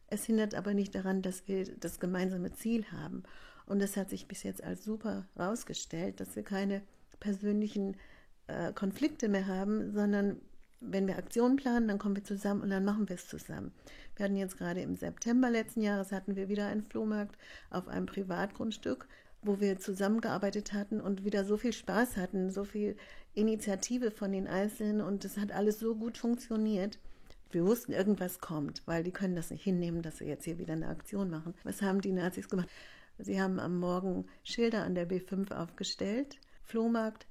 Es 0.08 0.26
hindert 0.26 0.56
aber 0.56 0.74
nicht 0.74 0.96
daran, 0.96 1.22
dass 1.22 1.48
wir 1.48 1.66
das 1.78 2.00
gemeinsame 2.00 2.52
Ziel 2.54 2.86
haben. 2.92 3.24
Und 3.66 3.82
das 3.82 3.98
hat 3.98 4.10
sich 4.10 4.28
bis 4.28 4.44
jetzt 4.44 4.64
als 4.64 4.84
super 4.84 5.26
herausgestellt, 5.36 6.20
dass 6.20 6.36
wir 6.36 6.44
keine 6.44 6.82
persönlichen 7.24 7.96
äh, 8.48 8.74
Konflikte 8.74 9.30
mehr 9.30 9.48
haben, 9.48 9.94
sondern 9.94 10.42
wenn 10.82 11.08
wir 11.08 11.18
Aktionen 11.18 11.56
planen, 11.56 11.88
dann 11.88 11.98
kommen 11.98 12.18
wir 12.18 12.26
zusammen 12.26 12.62
und 12.62 12.70
dann 12.70 12.84
machen 12.84 13.08
wir 13.08 13.16
es 13.16 13.30
zusammen. 13.30 13.72
Wir 14.18 14.26
hatten 14.26 14.36
jetzt 14.36 14.58
gerade 14.58 14.82
im 14.82 14.96
September 14.96 15.50
letzten 15.50 15.82
Jahres 15.82 16.12
hatten 16.12 16.36
wir 16.36 16.50
wieder 16.50 16.68
einen 16.68 16.84
Flohmarkt 16.84 17.38
auf 17.70 17.88
einem 17.88 18.06
Privatgrundstück, 18.06 19.08
wo 19.42 19.62
wir 19.62 19.80
zusammengearbeitet 19.80 20.74
hatten 20.74 21.00
und 21.00 21.24
wieder 21.24 21.46
so 21.46 21.56
viel 21.56 21.72
Spaß 21.72 22.18
hatten, 22.18 22.52
so 22.52 22.66
viel 22.66 22.98
Initiative 23.34 24.12
von 24.12 24.34
den 24.34 24.48
Einzelnen 24.48 25.00
und 25.00 25.24
das 25.24 25.38
hat 25.38 25.54
alles 25.54 25.80
so 25.80 25.96
gut 25.96 26.18
funktioniert. 26.18 27.00
Wir 27.52 27.66
wussten, 27.66 27.94
irgendwas 27.94 28.40
kommt, 28.40 28.82
weil 28.86 29.04
die 29.04 29.12
können 29.12 29.36
das 29.36 29.52
nicht 29.52 29.64
hinnehmen, 29.64 30.02
dass 30.02 30.20
wir 30.20 30.28
jetzt 30.28 30.44
hier 30.44 30.58
wieder 30.58 30.74
eine 30.74 30.88
Aktion 30.88 31.30
machen. 31.30 31.54
Was 31.64 31.82
haben 31.82 32.02
die 32.02 32.12
Nazis 32.12 32.50
gemacht? 32.50 32.68
Sie 33.20 33.40
haben 33.40 33.60
am 33.60 33.78
Morgen 33.78 34.26
Schilder 34.44 34.84
an 34.84 34.96
der 34.96 35.08
B5 35.08 35.54
aufgestellt. 35.54 36.40
Flohmarkt 36.64 37.28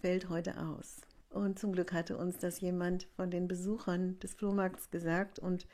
fällt 0.00 0.28
heute 0.28 0.58
aus. 0.58 1.00
Und 1.30 1.58
zum 1.58 1.72
Glück 1.72 1.92
hatte 1.92 2.16
uns 2.18 2.38
das 2.38 2.60
jemand 2.60 3.04
von 3.16 3.30
den 3.30 3.48
Besuchern 3.48 4.18
des 4.18 4.34
Flohmarkts 4.34 4.90
gesagt 4.90 5.38
und 5.38 5.66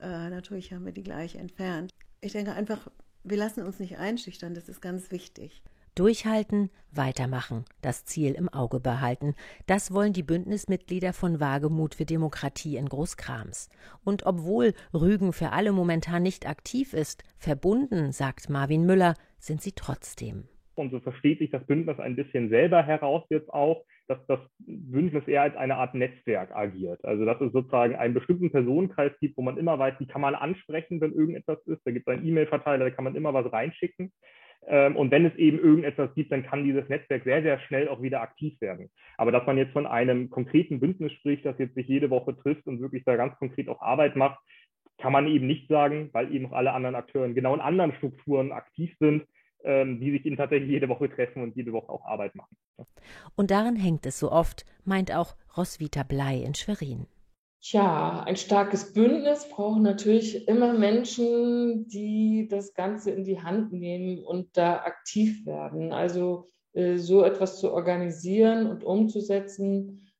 äh, 0.00 0.30
natürlich 0.30 0.72
haben 0.72 0.84
wir 0.84 0.92
die 0.92 1.02
gleich 1.02 1.34
entfernt. 1.34 1.90
Ich 2.20 2.32
denke 2.32 2.52
einfach, 2.52 2.88
wir 3.24 3.36
lassen 3.36 3.62
uns 3.64 3.80
nicht 3.80 3.98
einschüchtern, 3.98 4.54
das 4.54 4.68
ist 4.68 4.80
ganz 4.80 5.10
wichtig. 5.10 5.62
Durchhalten, 5.96 6.70
weitermachen, 6.92 7.64
das 7.82 8.04
Ziel 8.04 8.32
im 8.32 8.48
Auge 8.48 8.78
behalten. 8.78 9.34
Das 9.66 9.92
wollen 9.92 10.12
die 10.12 10.22
Bündnismitglieder 10.22 11.12
von 11.12 11.40
Wagemut 11.40 11.96
für 11.96 12.06
Demokratie 12.06 12.76
in 12.76 12.88
Großkrams. 12.88 13.68
Und 14.04 14.24
obwohl 14.24 14.74
Rügen 14.94 15.32
für 15.32 15.50
alle 15.50 15.72
momentan 15.72 16.22
nicht 16.22 16.46
aktiv 16.46 16.94
ist, 16.94 17.24
verbunden, 17.36 18.12
sagt 18.12 18.48
Marvin 18.48 18.86
Müller, 18.86 19.14
sind 19.40 19.62
sie 19.62 19.72
trotzdem. 19.72 20.48
Und 20.80 20.90
so 20.90 21.00
versteht 21.00 21.38
sich 21.38 21.50
das 21.50 21.64
Bündnis 21.66 22.00
ein 22.00 22.16
bisschen 22.16 22.48
selber 22.48 22.82
heraus 22.82 23.24
jetzt 23.30 23.52
auch, 23.52 23.84
dass 24.08 24.18
das 24.26 24.40
Bündnis 24.58 25.28
eher 25.28 25.42
als 25.42 25.56
eine 25.56 25.76
Art 25.76 25.94
Netzwerk 25.94 26.50
agiert. 26.54 27.04
Also 27.04 27.24
dass 27.24 27.40
es 27.40 27.52
sozusagen 27.52 27.94
einen 27.94 28.14
bestimmten 28.14 28.50
Personenkreis 28.50 29.12
gibt, 29.20 29.36
wo 29.36 29.42
man 29.42 29.58
immer 29.58 29.78
weiß, 29.78 29.94
wie 29.98 30.06
kann 30.06 30.20
man 30.20 30.34
ansprechen, 30.34 31.00
wenn 31.00 31.12
irgendetwas 31.12 31.58
ist. 31.66 31.80
Da 31.84 31.90
gibt 31.92 32.08
es 32.08 32.12
einen 32.12 32.26
E-Mail-Verteiler, 32.26 32.86
da 32.86 32.90
kann 32.90 33.04
man 33.04 33.14
immer 33.14 33.32
was 33.34 33.52
reinschicken. 33.52 34.10
Ähm, 34.66 34.96
und 34.96 35.10
wenn 35.10 35.26
es 35.26 35.34
eben 35.36 35.58
irgendetwas 35.58 36.14
gibt, 36.14 36.32
dann 36.32 36.44
kann 36.44 36.64
dieses 36.64 36.88
Netzwerk 36.88 37.24
sehr, 37.24 37.42
sehr 37.42 37.58
schnell 37.60 37.88
auch 37.88 38.02
wieder 38.02 38.20
aktiv 38.20 38.60
werden. 38.60 38.90
Aber 39.16 39.32
dass 39.32 39.46
man 39.46 39.58
jetzt 39.58 39.72
von 39.72 39.86
einem 39.86 40.30
konkreten 40.30 40.80
Bündnis 40.80 41.12
spricht, 41.12 41.44
das 41.44 41.58
jetzt 41.58 41.74
sich 41.74 41.86
jede 41.86 42.10
Woche 42.10 42.36
trifft 42.36 42.66
und 42.66 42.80
wirklich 42.80 43.04
da 43.04 43.16
ganz 43.16 43.36
konkret 43.36 43.68
auch 43.68 43.80
Arbeit 43.80 44.16
macht, 44.16 44.38
kann 44.98 45.12
man 45.12 45.26
eben 45.28 45.46
nicht 45.46 45.68
sagen, 45.68 46.10
weil 46.12 46.34
eben 46.34 46.46
auch 46.46 46.52
alle 46.52 46.72
anderen 46.72 46.94
Akteure 46.94 47.28
genau 47.30 47.54
in 47.54 47.60
anderen 47.60 47.92
Strukturen 47.94 48.52
aktiv 48.52 48.94
sind, 49.00 49.24
die 49.64 50.10
sich 50.10 50.24
eben 50.24 50.36
tatsächlich 50.36 50.70
jede 50.70 50.88
Woche 50.88 51.08
treffen 51.08 51.42
und 51.42 51.54
jede 51.56 51.72
Woche 51.72 51.90
auch 51.90 52.04
Arbeit 52.04 52.34
machen. 52.34 52.56
Und 53.36 53.50
darin 53.50 53.76
hängt 53.76 54.06
es 54.06 54.18
so 54.18 54.32
oft, 54.32 54.64
meint 54.84 55.14
auch 55.14 55.36
Roswitha 55.56 56.02
Blei 56.02 56.38
in 56.38 56.54
Schwerin. 56.54 57.06
Tja, 57.62 58.22
ein 58.24 58.36
starkes 58.36 58.94
Bündnis 58.94 59.46
braucht 59.50 59.82
natürlich 59.82 60.48
immer 60.48 60.72
Menschen, 60.72 61.86
die 61.88 62.48
das 62.50 62.72
Ganze 62.72 63.10
in 63.10 63.24
die 63.24 63.42
Hand 63.42 63.70
nehmen 63.70 64.24
und 64.24 64.56
da 64.56 64.76
aktiv 64.76 65.44
werden. 65.44 65.92
Also 65.92 66.48
äh, 66.72 66.96
so 66.96 67.22
etwas 67.22 67.60
zu 67.60 67.70
organisieren 67.72 68.66
und 68.66 68.82
umzusetzen, 68.82 70.10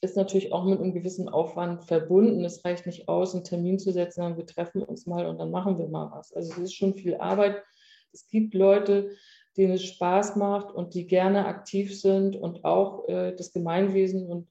ist 0.00 0.16
natürlich 0.16 0.52
auch 0.52 0.64
mit 0.64 0.80
einem 0.80 0.94
gewissen 0.94 1.28
Aufwand 1.28 1.84
verbunden. 1.84 2.44
Es 2.44 2.64
reicht 2.64 2.86
nicht 2.86 3.06
aus, 3.06 3.34
einen 3.34 3.44
Termin 3.44 3.78
zu 3.78 3.92
setzen, 3.92 4.22
sondern 4.22 4.38
wir 4.38 4.46
treffen 4.46 4.82
uns 4.82 5.06
mal 5.06 5.26
und 5.26 5.38
dann 5.38 5.50
machen 5.50 5.78
wir 5.78 5.88
mal 5.88 6.10
was. 6.10 6.32
Also 6.32 6.52
es 6.52 6.58
ist 6.58 6.74
schon 6.74 6.94
viel 6.94 7.16
Arbeit. 7.16 7.62
Es 8.12 8.28
gibt 8.28 8.54
Leute, 8.54 9.10
denen 9.56 9.74
es 9.74 9.84
Spaß 9.84 10.36
macht 10.36 10.72
und 10.72 10.94
die 10.94 11.06
gerne 11.06 11.46
aktiv 11.46 11.98
sind 11.98 12.36
und 12.36 12.64
auch 12.64 13.08
äh, 13.08 13.34
das 13.34 13.52
Gemeinwesen 13.52 14.26
und 14.26 14.48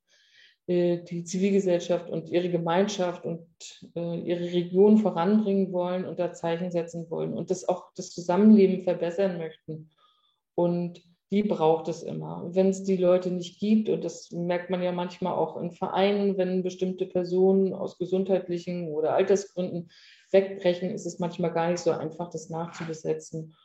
äh, 0.67 1.03
die 1.03 1.23
Zivilgesellschaft 1.23 2.09
und 2.09 2.29
ihre 2.29 2.49
Gemeinschaft 2.49 3.25
und 3.25 3.45
äh, 3.95 4.19
ihre 4.19 4.53
Region 4.53 4.99
voranbringen 4.99 5.71
wollen 5.71 6.05
und 6.05 6.19
da 6.19 6.33
Zeichen 6.33 6.71
setzen 6.71 7.09
wollen 7.09 7.33
und 7.33 7.49
das 7.49 7.67
auch 7.67 7.91
das 7.95 8.11
Zusammenleben 8.11 8.83
verbessern 8.83 9.37
möchten. 9.37 9.89
Und 10.55 11.01
die 11.31 11.43
braucht 11.43 11.87
es 11.87 12.03
immer. 12.03 12.49
Wenn 12.51 12.69
es 12.69 12.83
die 12.83 12.97
Leute 12.97 13.31
nicht 13.31 13.59
gibt, 13.59 13.89
und 13.89 14.03
das 14.03 14.31
merkt 14.31 14.69
man 14.69 14.83
ja 14.83 14.91
manchmal 14.91 15.33
auch 15.33 15.57
in 15.57 15.71
Vereinen, 15.71 16.37
wenn 16.37 16.61
bestimmte 16.61 17.05
Personen 17.05 17.73
aus 17.73 17.97
gesundheitlichen 17.97 18.89
oder 18.89 19.13
Altersgründen 19.13 19.89
wegbrechen, 20.31 20.89
ist 20.91 21.05
es 21.05 21.19
manchmal 21.19 21.51
gar 21.51 21.69
nicht 21.69 21.79
so 21.79 21.91
einfach, 21.91 22.29
das 22.29 22.49
nachzubesetzen. 22.49 23.55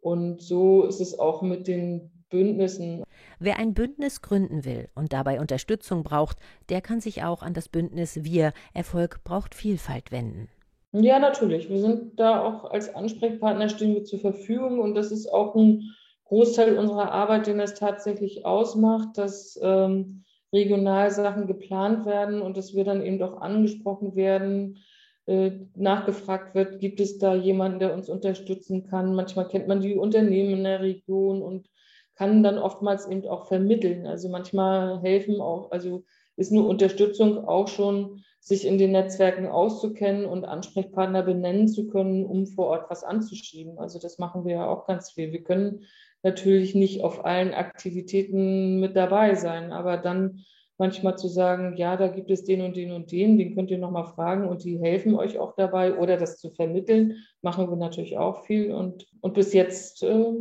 Und 0.00 0.40
so 0.40 0.84
ist 0.84 1.00
es 1.00 1.18
auch 1.18 1.42
mit 1.42 1.66
den 1.66 2.10
Bündnissen. 2.30 3.02
Wer 3.38 3.58
ein 3.58 3.74
Bündnis 3.74 4.22
gründen 4.22 4.64
will 4.64 4.88
und 4.94 5.12
dabei 5.12 5.40
Unterstützung 5.40 6.02
braucht, 6.02 6.38
der 6.68 6.80
kann 6.80 7.00
sich 7.00 7.22
auch 7.22 7.42
an 7.42 7.54
das 7.54 7.68
Bündnis 7.68 8.24
Wir 8.24 8.52
Erfolg 8.72 9.22
braucht 9.24 9.54
Vielfalt 9.54 10.10
wenden. 10.10 10.48
Ja, 10.92 11.18
natürlich. 11.18 11.68
Wir 11.68 11.80
sind 11.80 12.18
da 12.18 12.42
auch 12.42 12.70
als 12.70 12.94
Ansprechpartner 12.94 13.68
stehen 13.68 13.94
wir 13.94 14.04
zur 14.04 14.18
Verfügung 14.18 14.80
und 14.80 14.94
das 14.94 15.12
ist 15.12 15.28
auch 15.28 15.54
ein 15.54 15.94
Großteil 16.24 16.78
unserer 16.78 17.12
Arbeit, 17.12 17.46
den 17.46 17.60
es 17.60 17.74
tatsächlich 17.74 18.44
ausmacht, 18.44 19.18
dass 19.18 19.58
ähm, 19.62 20.24
Regionalsachen 20.52 21.46
geplant 21.46 22.06
werden 22.06 22.42
und 22.42 22.56
dass 22.56 22.74
wir 22.74 22.84
dann 22.84 23.02
eben 23.02 23.22
auch 23.22 23.40
angesprochen 23.40 24.16
werden, 24.16 24.78
nachgefragt 25.26 26.54
wird, 26.54 26.80
gibt 26.80 26.98
es 26.98 27.18
da 27.18 27.34
jemanden, 27.34 27.78
der 27.78 27.94
uns 27.94 28.08
unterstützen 28.08 28.84
kann. 28.88 29.14
Manchmal 29.14 29.46
kennt 29.46 29.68
man 29.68 29.80
die 29.80 29.94
Unternehmen 29.94 30.50
in 30.50 30.64
der 30.64 30.80
Region 30.80 31.42
und 31.42 31.68
kann 32.16 32.42
dann 32.42 32.58
oftmals 32.58 33.08
eben 33.08 33.26
auch 33.28 33.46
vermitteln. 33.46 34.06
Also 34.06 34.28
manchmal 34.28 35.00
helfen 35.02 35.40
auch, 35.40 35.70
also 35.70 36.04
ist 36.36 36.52
eine 36.52 36.62
Unterstützung 36.62 37.46
auch 37.46 37.68
schon, 37.68 38.22
sich 38.40 38.66
in 38.66 38.78
den 38.78 38.92
Netzwerken 38.92 39.46
auszukennen 39.46 40.24
und 40.24 40.44
Ansprechpartner 40.44 41.22
benennen 41.22 41.68
zu 41.68 41.86
können, 41.88 42.24
um 42.24 42.46
vor 42.46 42.66
Ort 42.68 42.90
was 42.90 43.04
anzuschieben. 43.04 43.78
Also 43.78 43.98
das 43.98 44.18
machen 44.18 44.44
wir 44.44 44.54
ja 44.54 44.66
auch 44.66 44.86
ganz 44.86 45.12
viel. 45.12 45.30
Wir 45.32 45.44
können 45.44 45.84
natürlich 46.22 46.74
nicht 46.74 47.02
auf 47.02 47.24
allen 47.24 47.54
Aktivitäten 47.54 48.80
mit 48.80 48.96
dabei 48.96 49.34
sein, 49.34 49.72
aber 49.72 49.98
dann 49.98 50.44
manchmal 50.80 51.18
zu 51.18 51.28
sagen, 51.28 51.76
ja, 51.76 51.96
da 51.96 52.08
gibt 52.08 52.30
es 52.30 52.42
den 52.44 52.62
und 52.62 52.74
den 52.74 52.90
und 52.90 53.12
den, 53.12 53.36
den 53.36 53.54
könnt 53.54 53.70
ihr 53.70 53.78
nochmal 53.78 54.06
fragen 54.06 54.48
und 54.48 54.64
die 54.64 54.80
helfen 54.80 55.14
euch 55.14 55.38
auch 55.38 55.54
dabei 55.54 55.96
oder 55.96 56.16
das 56.16 56.38
zu 56.38 56.50
vermitteln, 56.50 57.18
machen 57.42 57.68
wir 57.68 57.76
natürlich 57.76 58.16
auch 58.16 58.44
viel 58.44 58.72
und, 58.72 59.06
und 59.20 59.34
bis 59.34 59.52
jetzt 59.52 60.02
äh, 60.02 60.34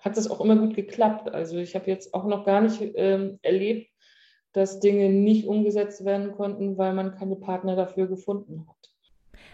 hat 0.00 0.16
das 0.16 0.28
auch 0.28 0.40
immer 0.40 0.56
gut 0.56 0.74
geklappt. 0.74 1.32
Also 1.32 1.58
ich 1.58 1.76
habe 1.76 1.86
jetzt 1.86 2.12
auch 2.12 2.26
noch 2.26 2.44
gar 2.44 2.60
nicht 2.60 2.82
ähm, 2.96 3.38
erlebt, 3.42 3.88
dass 4.52 4.80
Dinge 4.80 5.10
nicht 5.10 5.46
umgesetzt 5.46 6.04
werden 6.04 6.32
konnten, 6.32 6.76
weil 6.76 6.92
man 6.92 7.14
keine 7.14 7.36
Partner 7.36 7.76
dafür 7.76 8.08
gefunden 8.08 8.66
hat. 8.68 8.77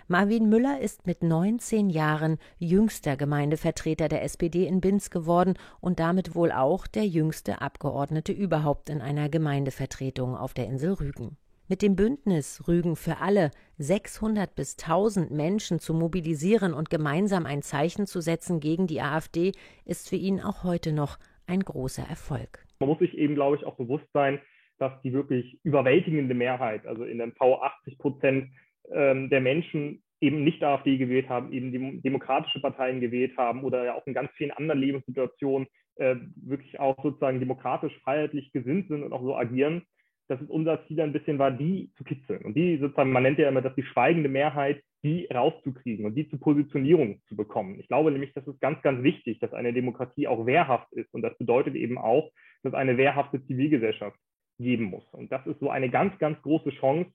Marvin 0.07 0.51
Müller 0.51 0.81
ist 0.81 1.07
mit 1.07 1.23
19 1.23 1.89
Jahren 1.89 2.37
jüngster 2.59 3.17
Gemeindevertreter 3.17 4.07
der 4.11 4.23
SPD 4.23 4.67
in 4.67 4.83
Binz 4.83 5.09
geworden 5.09 5.55
und 5.81 5.99
damit 5.99 6.35
wohl 6.35 6.53
auch 6.53 6.87
der 6.87 7.07
jüngste 7.07 7.63
Abgeordnete 7.63 8.31
überhaupt 8.31 8.91
in 8.91 9.01
einer 9.01 9.31
Gemeindevertretung 9.31 10.37
auf 10.37 10.53
der 10.53 10.67
Insel 10.67 10.93
Rügen. 10.93 11.39
Mit 11.69 11.81
dem 11.81 11.97
Bündnis 11.97 12.69
Rügen 12.69 12.97
für 12.97 13.23
alle 13.23 13.51
600 13.79 14.55
bis 14.55 14.77
1000 14.77 15.31
Menschen 15.31 15.79
zu 15.79 15.95
mobilisieren 15.95 16.75
und 16.75 16.91
gemeinsam 16.91 17.47
ein 17.47 17.63
Zeichen 17.63 18.07
zu 18.07 18.21
setzen 18.21 18.61
gegen 18.61 18.87
die 18.87 19.01
AfD 19.01 19.53
ist 19.87 20.11
für 20.11 20.17
ihn 20.17 20.39
auch 20.39 20.65
heute 20.65 20.93
noch 20.93 21.19
ein 21.47 21.61
großer 21.61 22.07
Erfolg. 22.07 22.67
Man 22.79 22.91
muss 22.91 22.99
sich 22.99 23.17
eben, 23.17 23.37
glaube 23.37 23.57
ich, 23.57 23.65
auch 23.65 23.77
bewusst 23.77 24.13
sein, 24.13 24.39
dass 24.77 24.93
die 25.01 25.15
wirklich 25.15 25.59
überwältigende 25.63 26.35
Mehrheit, 26.35 26.87
also 26.87 27.05
in 27.05 27.23
MV 27.23 27.41
80 27.41 27.97
Prozent 27.97 28.51
ähm, 28.93 29.31
der 29.31 29.41
Menschen 29.41 30.03
eben 30.21 30.45
nicht 30.45 30.63
AfD 30.63 30.97
gewählt 30.97 31.29
haben, 31.29 31.53
eben 31.53 32.03
demokratische 32.03 32.61
Parteien 32.61 33.01
gewählt 33.01 33.37
haben 33.37 33.63
oder 33.63 33.85
ja 33.85 33.95
auch 33.95 34.07
in 34.07 34.15
ganz 34.15 34.31
vielen 34.37 34.53
anderen 34.53 34.81
Lebenssituationen 34.81 35.69
äh, 35.97 36.17
wirklich 36.37 36.81
auch 36.81 36.97
sozusagen 37.03 37.41
demokratisch, 37.41 37.93
freiheitlich 38.03 38.53
gesinnt 38.53 38.89
sind 38.89 39.03
und 39.03 39.13
auch 39.13 39.23
so 39.23 39.37
agieren, 39.37 39.83
dass 40.29 40.41
es 40.41 40.49
unser 40.49 40.87
Ziel 40.87 41.01
ein 41.01 41.13
bisschen 41.13 41.39
war, 41.39 41.51
die 41.51 41.91
zu 41.97 42.05
kitzeln. 42.05 42.43
Und 42.45 42.55
die 42.55 42.79
sozusagen, 42.79 43.13
man 43.13 43.23
nennt 43.23 43.39
ja 43.39 43.49
immer 43.49 43.61
das 43.61 43.75
die 43.75 43.83
schweigende 43.83 44.29
Mehrheit, 44.29 44.83
die 45.03 45.27
rauszukriegen 45.27 46.07
und 46.07 46.15
die 46.15 46.29
zu 46.29 46.39
Positionierung 46.39 47.21
zu 47.29 47.37
bekommen. 47.37 47.79
Ich 47.79 47.89
glaube 47.89 48.11
nämlich, 48.11 48.33
das 48.33 48.47
ist 48.47 48.59
ganz, 48.61 48.81
ganz 48.81 49.03
wichtig, 49.03 49.39
dass 49.41 49.53
eine 49.53 49.75
Demokratie 49.75 50.27
auch 50.27 50.47
wehrhaft 50.47 50.91
ist. 50.93 51.13
Und 51.13 51.21
das 51.21 51.37
bedeutet 51.37 51.75
eben 51.75 51.99
auch, 51.99 52.31
dass 52.63 52.73
eine 52.73 52.97
wehrhafte 52.97 53.45
Zivilgesellschaft 53.47 54.19
geben 54.59 54.85
muss. 54.85 55.05
Und 55.13 55.31
das 55.31 55.47
ist 55.47 55.61
so 55.61 55.69
eine 55.69 55.91
ganz, 55.91 56.19
ganz 56.19 56.41
große 56.41 56.71
Chance, 56.71 57.11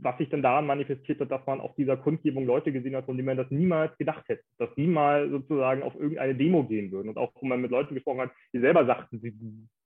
was 0.00 0.16
sich 0.18 0.28
dann 0.28 0.42
daran 0.42 0.66
manifestiert 0.66 1.20
hat, 1.20 1.30
dass 1.30 1.44
man 1.46 1.60
auf 1.60 1.74
dieser 1.74 1.96
Kundgebung 1.96 2.46
Leute 2.46 2.72
gesehen 2.72 2.94
hat, 2.94 3.06
von 3.06 3.16
denen 3.16 3.26
man 3.26 3.36
das 3.36 3.50
niemals 3.50 3.96
gedacht 3.98 4.28
hätte, 4.28 4.42
dass 4.58 4.72
die 4.76 4.86
mal 4.86 5.28
sozusagen 5.28 5.82
auf 5.82 5.94
irgendeine 5.96 6.34
Demo 6.34 6.64
gehen 6.64 6.92
würden. 6.92 7.08
Und 7.08 7.18
auch, 7.18 7.32
wo 7.40 7.46
man 7.46 7.60
mit 7.60 7.70
Leuten 7.70 7.94
gesprochen 7.94 8.20
hat, 8.20 8.30
die 8.52 8.60
selber 8.60 8.86
sagten, 8.86 9.18
sie, 9.20 9.34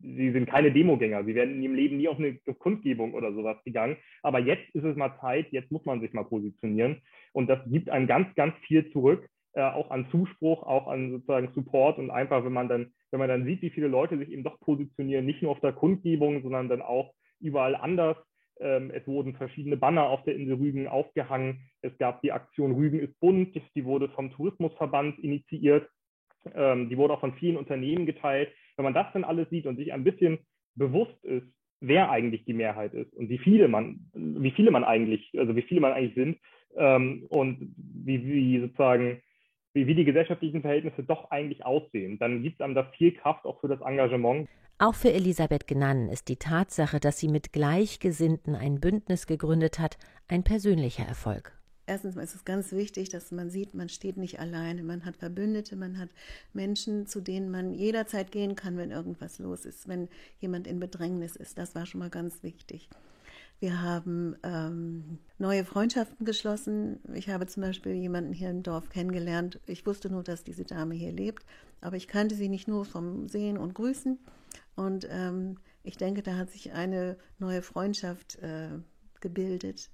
sie 0.00 0.32
sind 0.32 0.46
keine 0.46 0.70
Demogänger, 0.70 1.24
sie 1.24 1.34
werden 1.34 1.54
in 1.54 1.62
ihrem 1.62 1.74
Leben 1.74 1.96
nie 1.96 2.08
auf 2.08 2.18
eine 2.18 2.34
Kundgebung 2.58 3.14
oder 3.14 3.32
sowas 3.32 3.56
gegangen. 3.64 3.96
Aber 4.22 4.38
jetzt 4.38 4.68
ist 4.74 4.84
es 4.84 4.96
mal 4.96 5.16
Zeit, 5.20 5.50
jetzt 5.50 5.72
muss 5.72 5.84
man 5.86 6.00
sich 6.00 6.12
mal 6.12 6.24
positionieren. 6.24 7.00
Und 7.32 7.48
das 7.48 7.60
gibt 7.66 7.88
einem 7.88 8.06
ganz, 8.06 8.34
ganz 8.34 8.54
viel 8.66 8.90
zurück, 8.92 9.26
äh, 9.54 9.62
auch 9.62 9.90
an 9.90 10.06
Zuspruch, 10.10 10.62
auch 10.62 10.88
an 10.88 11.10
sozusagen 11.10 11.52
Support 11.54 11.98
und 11.98 12.10
einfach, 12.10 12.44
wenn 12.44 12.52
man 12.52 12.68
dann, 12.68 12.92
wenn 13.10 13.20
man 13.20 13.28
dann 13.28 13.44
sieht, 13.44 13.62
wie 13.62 13.70
viele 13.70 13.88
Leute 13.88 14.18
sich 14.18 14.30
eben 14.30 14.44
doch 14.44 14.58
positionieren, 14.60 15.24
nicht 15.24 15.42
nur 15.42 15.52
auf 15.52 15.60
der 15.60 15.72
Kundgebung, 15.72 16.42
sondern 16.42 16.68
dann 16.68 16.82
auch 16.82 17.12
überall 17.40 17.74
anders 17.74 18.16
es 18.60 19.06
wurden 19.06 19.34
verschiedene 19.34 19.76
Banner 19.76 20.04
auf 20.04 20.22
der 20.24 20.36
Insel 20.36 20.54
Rügen 20.54 20.86
aufgehangen. 20.86 21.60
Es 21.80 21.96
gab 21.98 22.22
die 22.22 22.32
Aktion 22.32 22.72
Rügen 22.72 23.00
ist 23.00 23.18
bunt, 23.18 23.54
die 23.74 23.84
wurde 23.84 24.08
vom 24.10 24.30
Tourismusverband 24.30 25.18
initiiert. 25.18 25.88
Ähm, 26.54 26.88
die 26.88 26.96
wurde 26.96 27.14
auch 27.14 27.20
von 27.20 27.34
vielen 27.34 27.56
Unternehmen 27.56 28.06
geteilt. 28.06 28.50
Wenn 28.76 28.84
man 28.84 28.94
das 28.94 29.06
dann 29.12 29.24
alles 29.24 29.48
sieht 29.50 29.66
und 29.66 29.76
sich 29.76 29.92
ein 29.92 30.04
bisschen 30.04 30.38
bewusst 30.74 31.24
ist, 31.24 31.46
wer 31.80 32.10
eigentlich 32.10 32.44
die 32.44 32.54
Mehrheit 32.54 32.94
ist 32.94 33.12
und 33.14 33.28
wie 33.28 33.38
viele 33.38 33.68
man, 33.68 34.10
wie 34.14 34.52
viele 34.52 34.70
man 34.70 34.84
eigentlich, 34.84 35.30
also 35.36 35.56
wie 35.56 35.62
viele 35.62 35.80
man 35.80 35.92
eigentlich 35.92 36.14
sind 36.14 36.38
ähm, 36.76 37.26
und 37.28 37.74
wie, 37.76 38.24
wie 38.24 38.60
sozusagen 38.60 39.20
wie, 39.74 39.86
wie 39.86 39.94
die 39.94 40.04
gesellschaftlichen 40.04 40.62
Verhältnisse 40.62 41.02
doch 41.02 41.30
eigentlich 41.30 41.64
aussehen, 41.64 42.18
dann 42.18 42.42
gibt 42.42 42.60
es 42.60 42.64
einem 42.64 42.74
da 42.74 42.84
viel 42.96 43.12
Kraft 43.12 43.44
auch 43.44 43.60
für 43.60 43.68
das 43.68 43.80
Engagement. 43.80 44.48
Auch 44.78 44.94
für 44.94 45.12
Elisabeth 45.12 45.66
Gnann 45.66 46.08
ist 46.08 46.28
die 46.28 46.36
Tatsache, 46.36 46.98
dass 46.98 47.18
sie 47.18 47.28
mit 47.28 47.52
Gleichgesinnten 47.52 48.54
ein 48.54 48.80
Bündnis 48.80 49.26
gegründet 49.26 49.78
hat, 49.78 49.96
ein 50.28 50.42
persönlicher 50.42 51.04
Erfolg. 51.04 51.56
Erstens 51.86 52.16
ist 52.16 52.34
es 52.34 52.44
ganz 52.44 52.72
wichtig, 52.72 53.08
dass 53.08 53.32
man 53.32 53.50
sieht, 53.50 53.74
man 53.74 53.88
steht 53.88 54.16
nicht 54.16 54.38
alleine. 54.38 54.82
Man 54.82 55.04
hat 55.04 55.16
Verbündete, 55.16 55.76
man 55.76 55.98
hat 55.98 56.10
Menschen, 56.52 57.06
zu 57.06 57.20
denen 57.20 57.50
man 57.50 57.74
jederzeit 57.74 58.30
gehen 58.30 58.54
kann, 58.54 58.76
wenn 58.76 58.92
irgendwas 58.92 59.38
los 59.38 59.64
ist, 59.64 59.88
wenn 59.88 60.08
jemand 60.38 60.66
in 60.66 60.78
Bedrängnis 60.78 61.34
ist. 61.34 61.58
Das 61.58 61.74
war 61.74 61.84
schon 61.84 61.98
mal 61.98 62.10
ganz 62.10 62.42
wichtig. 62.42 62.88
Wir 63.62 63.80
haben 63.80 64.34
ähm, 64.42 65.20
neue 65.38 65.64
Freundschaften 65.64 66.26
geschlossen. 66.26 66.98
Ich 67.14 67.28
habe 67.28 67.46
zum 67.46 67.62
Beispiel 67.62 67.92
jemanden 67.92 68.32
hier 68.32 68.50
im 68.50 68.64
Dorf 68.64 68.88
kennengelernt. 68.88 69.60
Ich 69.66 69.86
wusste 69.86 70.10
nur, 70.10 70.24
dass 70.24 70.42
diese 70.42 70.64
Dame 70.64 70.96
hier 70.96 71.12
lebt, 71.12 71.46
aber 71.80 71.94
ich 71.94 72.08
kannte 72.08 72.34
sie 72.34 72.48
nicht 72.48 72.66
nur 72.66 72.84
vom 72.84 73.28
Sehen 73.28 73.56
und 73.56 73.74
Grüßen. 73.74 74.18
Und 74.74 75.06
ähm, 75.08 75.58
ich 75.84 75.96
denke, 75.96 76.24
da 76.24 76.34
hat 76.34 76.50
sich 76.50 76.72
eine 76.72 77.16
neue 77.38 77.62
Freundschaft 77.62 78.34
äh, 78.40 78.70
gebildet 79.20 79.90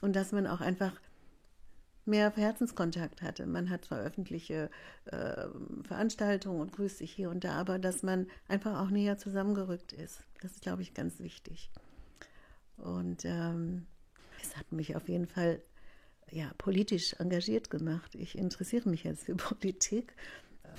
und 0.00 0.16
dass 0.16 0.32
man 0.32 0.48
auch 0.48 0.60
einfach 0.60 1.00
mehr 2.06 2.32
Herzenskontakt 2.34 3.22
hatte. 3.22 3.46
Man 3.46 3.70
hat 3.70 3.84
zwar 3.84 4.00
öffentliche 4.00 4.68
äh, 5.04 5.46
Veranstaltungen 5.84 6.60
und 6.60 6.72
grüßt 6.72 6.98
sich 6.98 7.12
hier 7.12 7.30
und 7.30 7.44
da, 7.44 7.52
aber 7.52 7.78
dass 7.78 8.02
man 8.02 8.26
einfach 8.48 8.80
auch 8.80 8.90
näher 8.90 9.16
zusammengerückt 9.16 9.92
ist. 9.92 10.24
Das 10.42 10.50
ist, 10.50 10.62
glaube 10.62 10.82
ich, 10.82 10.92
ganz 10.92 11.20
wichtig. 11.20 11.70
Und 12.76 13.24
ähm, 13.24 13.86
es 14.42 14.56
hat 14.56 14.70
mich 14.72 14.96
auf 14.96 15.08
jeden 15.08 15.26
Fall 15.26 15.62
ja, 16.30 16.50
politisch 16.58 17.14
engagiert 17.14 17.70
gemacht. 17.70 18.14
Ich 18.14 18.36
interessiere 18.36 18.88
mich 18.88 19.04
jetzt 19.04 19.24
für 19.24 19.34
Politik 19.36 20.14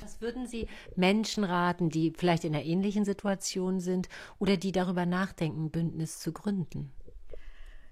was 0.01 0.21
würden 0.21 0.47
Sie 0.47 0.67
Menschen 0.95 1.43
raten, 1.43 1.89
die 1.89 2.13
vielleicht 2.15 2.43
in 2.43 2.55
einer 2.55 2.63
ähnlichen 2.63 3.05
Situation 3.05 3.79
sind 3.79 4.09
oder 4.39 4.57
die 4.57 4.71
darüber 4.71 5.05
nachdenken, 5.05 5.65
ein 5.65 5.71
Bündnis 5.71 6.19
zu 6.19 6.31
gründen? 6.31 6.91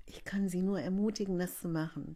Ich 0.05 0.23
kann 0.23 0.49
Sie 0.49 0.61
nur 0.61 0.79
ermutigen, 0.79 1.39
das 1.39 1.59
zu 1.59 1.67
machen. 1.67 2.15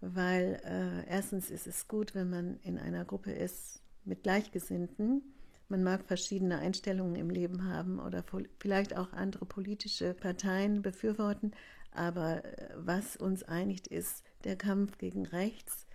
Weil 0.00 0.60
äh, 0.64 1.08
erstens 1.08 1.50
ist 1.50 1.66
es 1.66 1.88
gut, 1.88 2.14
wenn 2.14 2.30
man 2.30 2.58
in 2.60 2.78
einer 2.78 3.04
Gruppe 3.04 3.32
ist 3.32 3.82
mit 4.04 4.22
Gleichgesinnten. 4.22 5.22
Man 5.68 5.82
mag 5.82 6.04
verschiedene 6.06 6.58
Einstellungen 6.58 7.16
im 7.16 7.28
Leben 7.28 7.64
haben 7.64 7.98
oder 7.98 8.24
vielleicht 8.58 8.96
auch 8.96 9.12
andere 9.12 9.44
politische 9.44 10.14
Parteien 10.14 10.80
befürworten. 10.80 11.52
Aber 11.92 12.44
äh, 12.44 12.70
was 12.76 13.16
uns 13.16 13.42
einigt, 13.42 13.86
ist 13.86 14.24
der 14.44 14.56
Kampf 14.56 14.98
gegen 14.98 15.26
rechts 15.26 15.86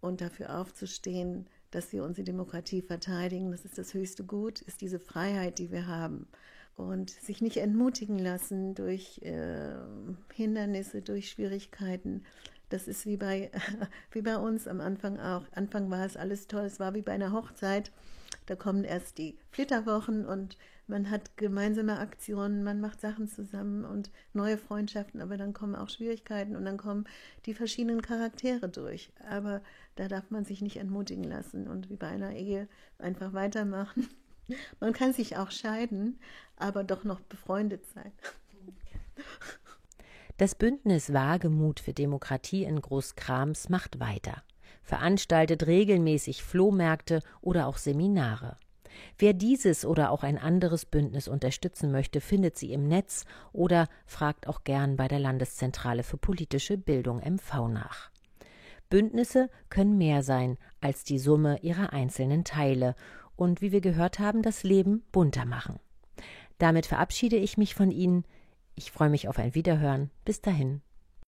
und 0.00 0.20
dafür 0.20 0.58
aufzustehen, 0.58 1.46
dass 1.70 1.92
wir 1.92 2.04
unsere 2.04 2.24
Demokratie 2.24 2.80
verteidigen. 2.80 3.50
Das 3.50 3.64
ist 3.64 3.76
das 3.76 3.92
höchste 3.92 4.24
Gut, 4.24 4.62
ist 4.62 4.80
diese 4.80 4.98
Freiheit, 4.98 5.58
die 5.58 5.70
wir 5.70 5.86
haben. 5.86 6.26
Und 6.76 7.10
sich 7.10 7.42
nicht 7.42 7.56
entmutigen 7.56 8.18
lassen 8.18 8.74
durch 8.74 9.20
äh, 9.22 9.74
Hindernisse, 10.32 11.02
durch 11.02 11.28
Schwierigkeiten. 11.28 12.24
Das 12.68 12.86
ist 12.86 13.04
wie 13.04 13.16
bei, 13.16 13.50
wie 14.12 14.22
bei 14.22 14.36
uns 14.36 14.68
am 14.68 14.80
Anfang 14.80 15.18
auch. 15.18 15.44
Anfang 15.52 15.90
war 15.90 16.06
es 16.06 16.16
alles 16.16 16.46
toll. 16.46 16.64
Es 16.64 16.80
war 16.80 16.94
wie 16.94 17.02
bei 17.02 17.12
einer 17.12 17.32
Hochzeit. 17.32 17.90
Da 18.48 18.56
kommen 18.56 18.82
erst 18.82 19.18
die 19.18 19.36
Flitterwochen 19.50 20.24
und 20.24 20.56
man 20.86 21.10
hat 21.10 21.36
gemeinsame 21.36 21.98
Aktionen, 21.98 22.64
man 22.64 22.80
macht 22.80 22.98
Sachen 22.98 23.28
zusammen 23.28 23.84
und 23.84 24.10
neue 24.32 24.56
Freundschaften, 24.56 25.20
aber 25.20 25.36
dann 25.36 25.52
kommen 25.52 25.76
auch 25.76 25.90
Schwierigkeiten 25.90 26.56
und 26.56 26.64
dann 26.64 26.78
kommen 26.78 27.04
die 27.44 27.52
verschiedenen 27.52 28.00
Charaktere 28.00 28.70
durch. 28.70 29.12
Aber 29.28 29.60
da 29.96 30.08
darf 30.08 30.30
man 30.30 30.46
sich 30.46 30.62
nicht 30.62 30.78
entmutigen 30.78 31.24
lassen 31.24 31.68
und 31.68 31.90
wie 31.90 31.96
bei 31.96 32.08
einer 32.08 32.32
Ehe 32.32 32.68
einfach 32.98 33.34
weitermachen. 33.34 34.08
Man 34.80 34.94
kann 34.94 35.12
sich 35.12 35.36
auch 35.36 35.50
scheiden, 35.50 36.18
aber 36.56 36.84
doch 36.84 37.04
noch 37.04 37.20
befreundet 37.20 37.84
sein. 37.92 38.12
Das 40.38 40.54
Bündnis 40.54 41.12
Wagemut 41.12 41.80
für 41.80 41.92
Demokratie 41.92 42.64
in 42.64 42.80
Großkrams 42.80 43.68
macht 43.68 44.00
weiter, 44.00 44.42
veranstaltet 44.88 45.66
regelmäßig 45.66 46.42
Flohmärkte 46.42 47.20
oder 47.42 47.66
auch 47.66 47.76
Seminare. 47.76 48.56
Wer 49.18 49.34
dieses 49.34 49.84
oder 49.84 50.10
auch 50.10 50.22
ein 50.22 50.38
anderes 50.38 50.86
Bündnis 50.86 51.28
unterstützen 51.28 51.92
möchte, 51.92 52.20
findet 52.22 52.56
sie 52.56 52.72
im 52.72 52.88
Netz 52.88 53.26
oder 53.52 53.86
fragt 54.06 54.48
auch 54.48 54.64
gern 54.64 54.96
bei 54.96 55.06
der 55.06 55.18
Landeszentrale 55.18 56.02
für 56.02 56.16
politische 56.16 56.78
Bildung 56.78 57.18
MV 57.18 57.68
nach. 57.68 58.10
Bündnisse 58.88 59.50
können 59.68 59.98
mehr 59.98 60.22
sein 60.22 60.56
als 60.80 61.04
die 61.04 61.18
Summe 61.18 61.58
ihrer 61.60 61.92
einzelnen 61.92 62.44
Teile 62.44 62.94
und 63.36 63.60
wie 63.60 63.70
wir 63.72 63.82
gehört 63.82 64.18
haben, 64.18 64.40
das 64.40 64.62
Leben 64.62 65.04
bunter 65.12 65.44
machen. 65.44 65.78
Damit 66.56 66.86
verabschiede 66.86 67.36
ich 67.36 67.58
mich 67.58 67.74
von 67.74 67.90
Ihnen. 67.90 68.24
Ich 68.74 68.90
freue 68.90 69.10
mich 69.10 69.28
auf 69.28 69.38
ein 69.38 69.54
Wiederhören. 69.54 70.10
Bis 70.24 70.40
dahin. 70.40 70.80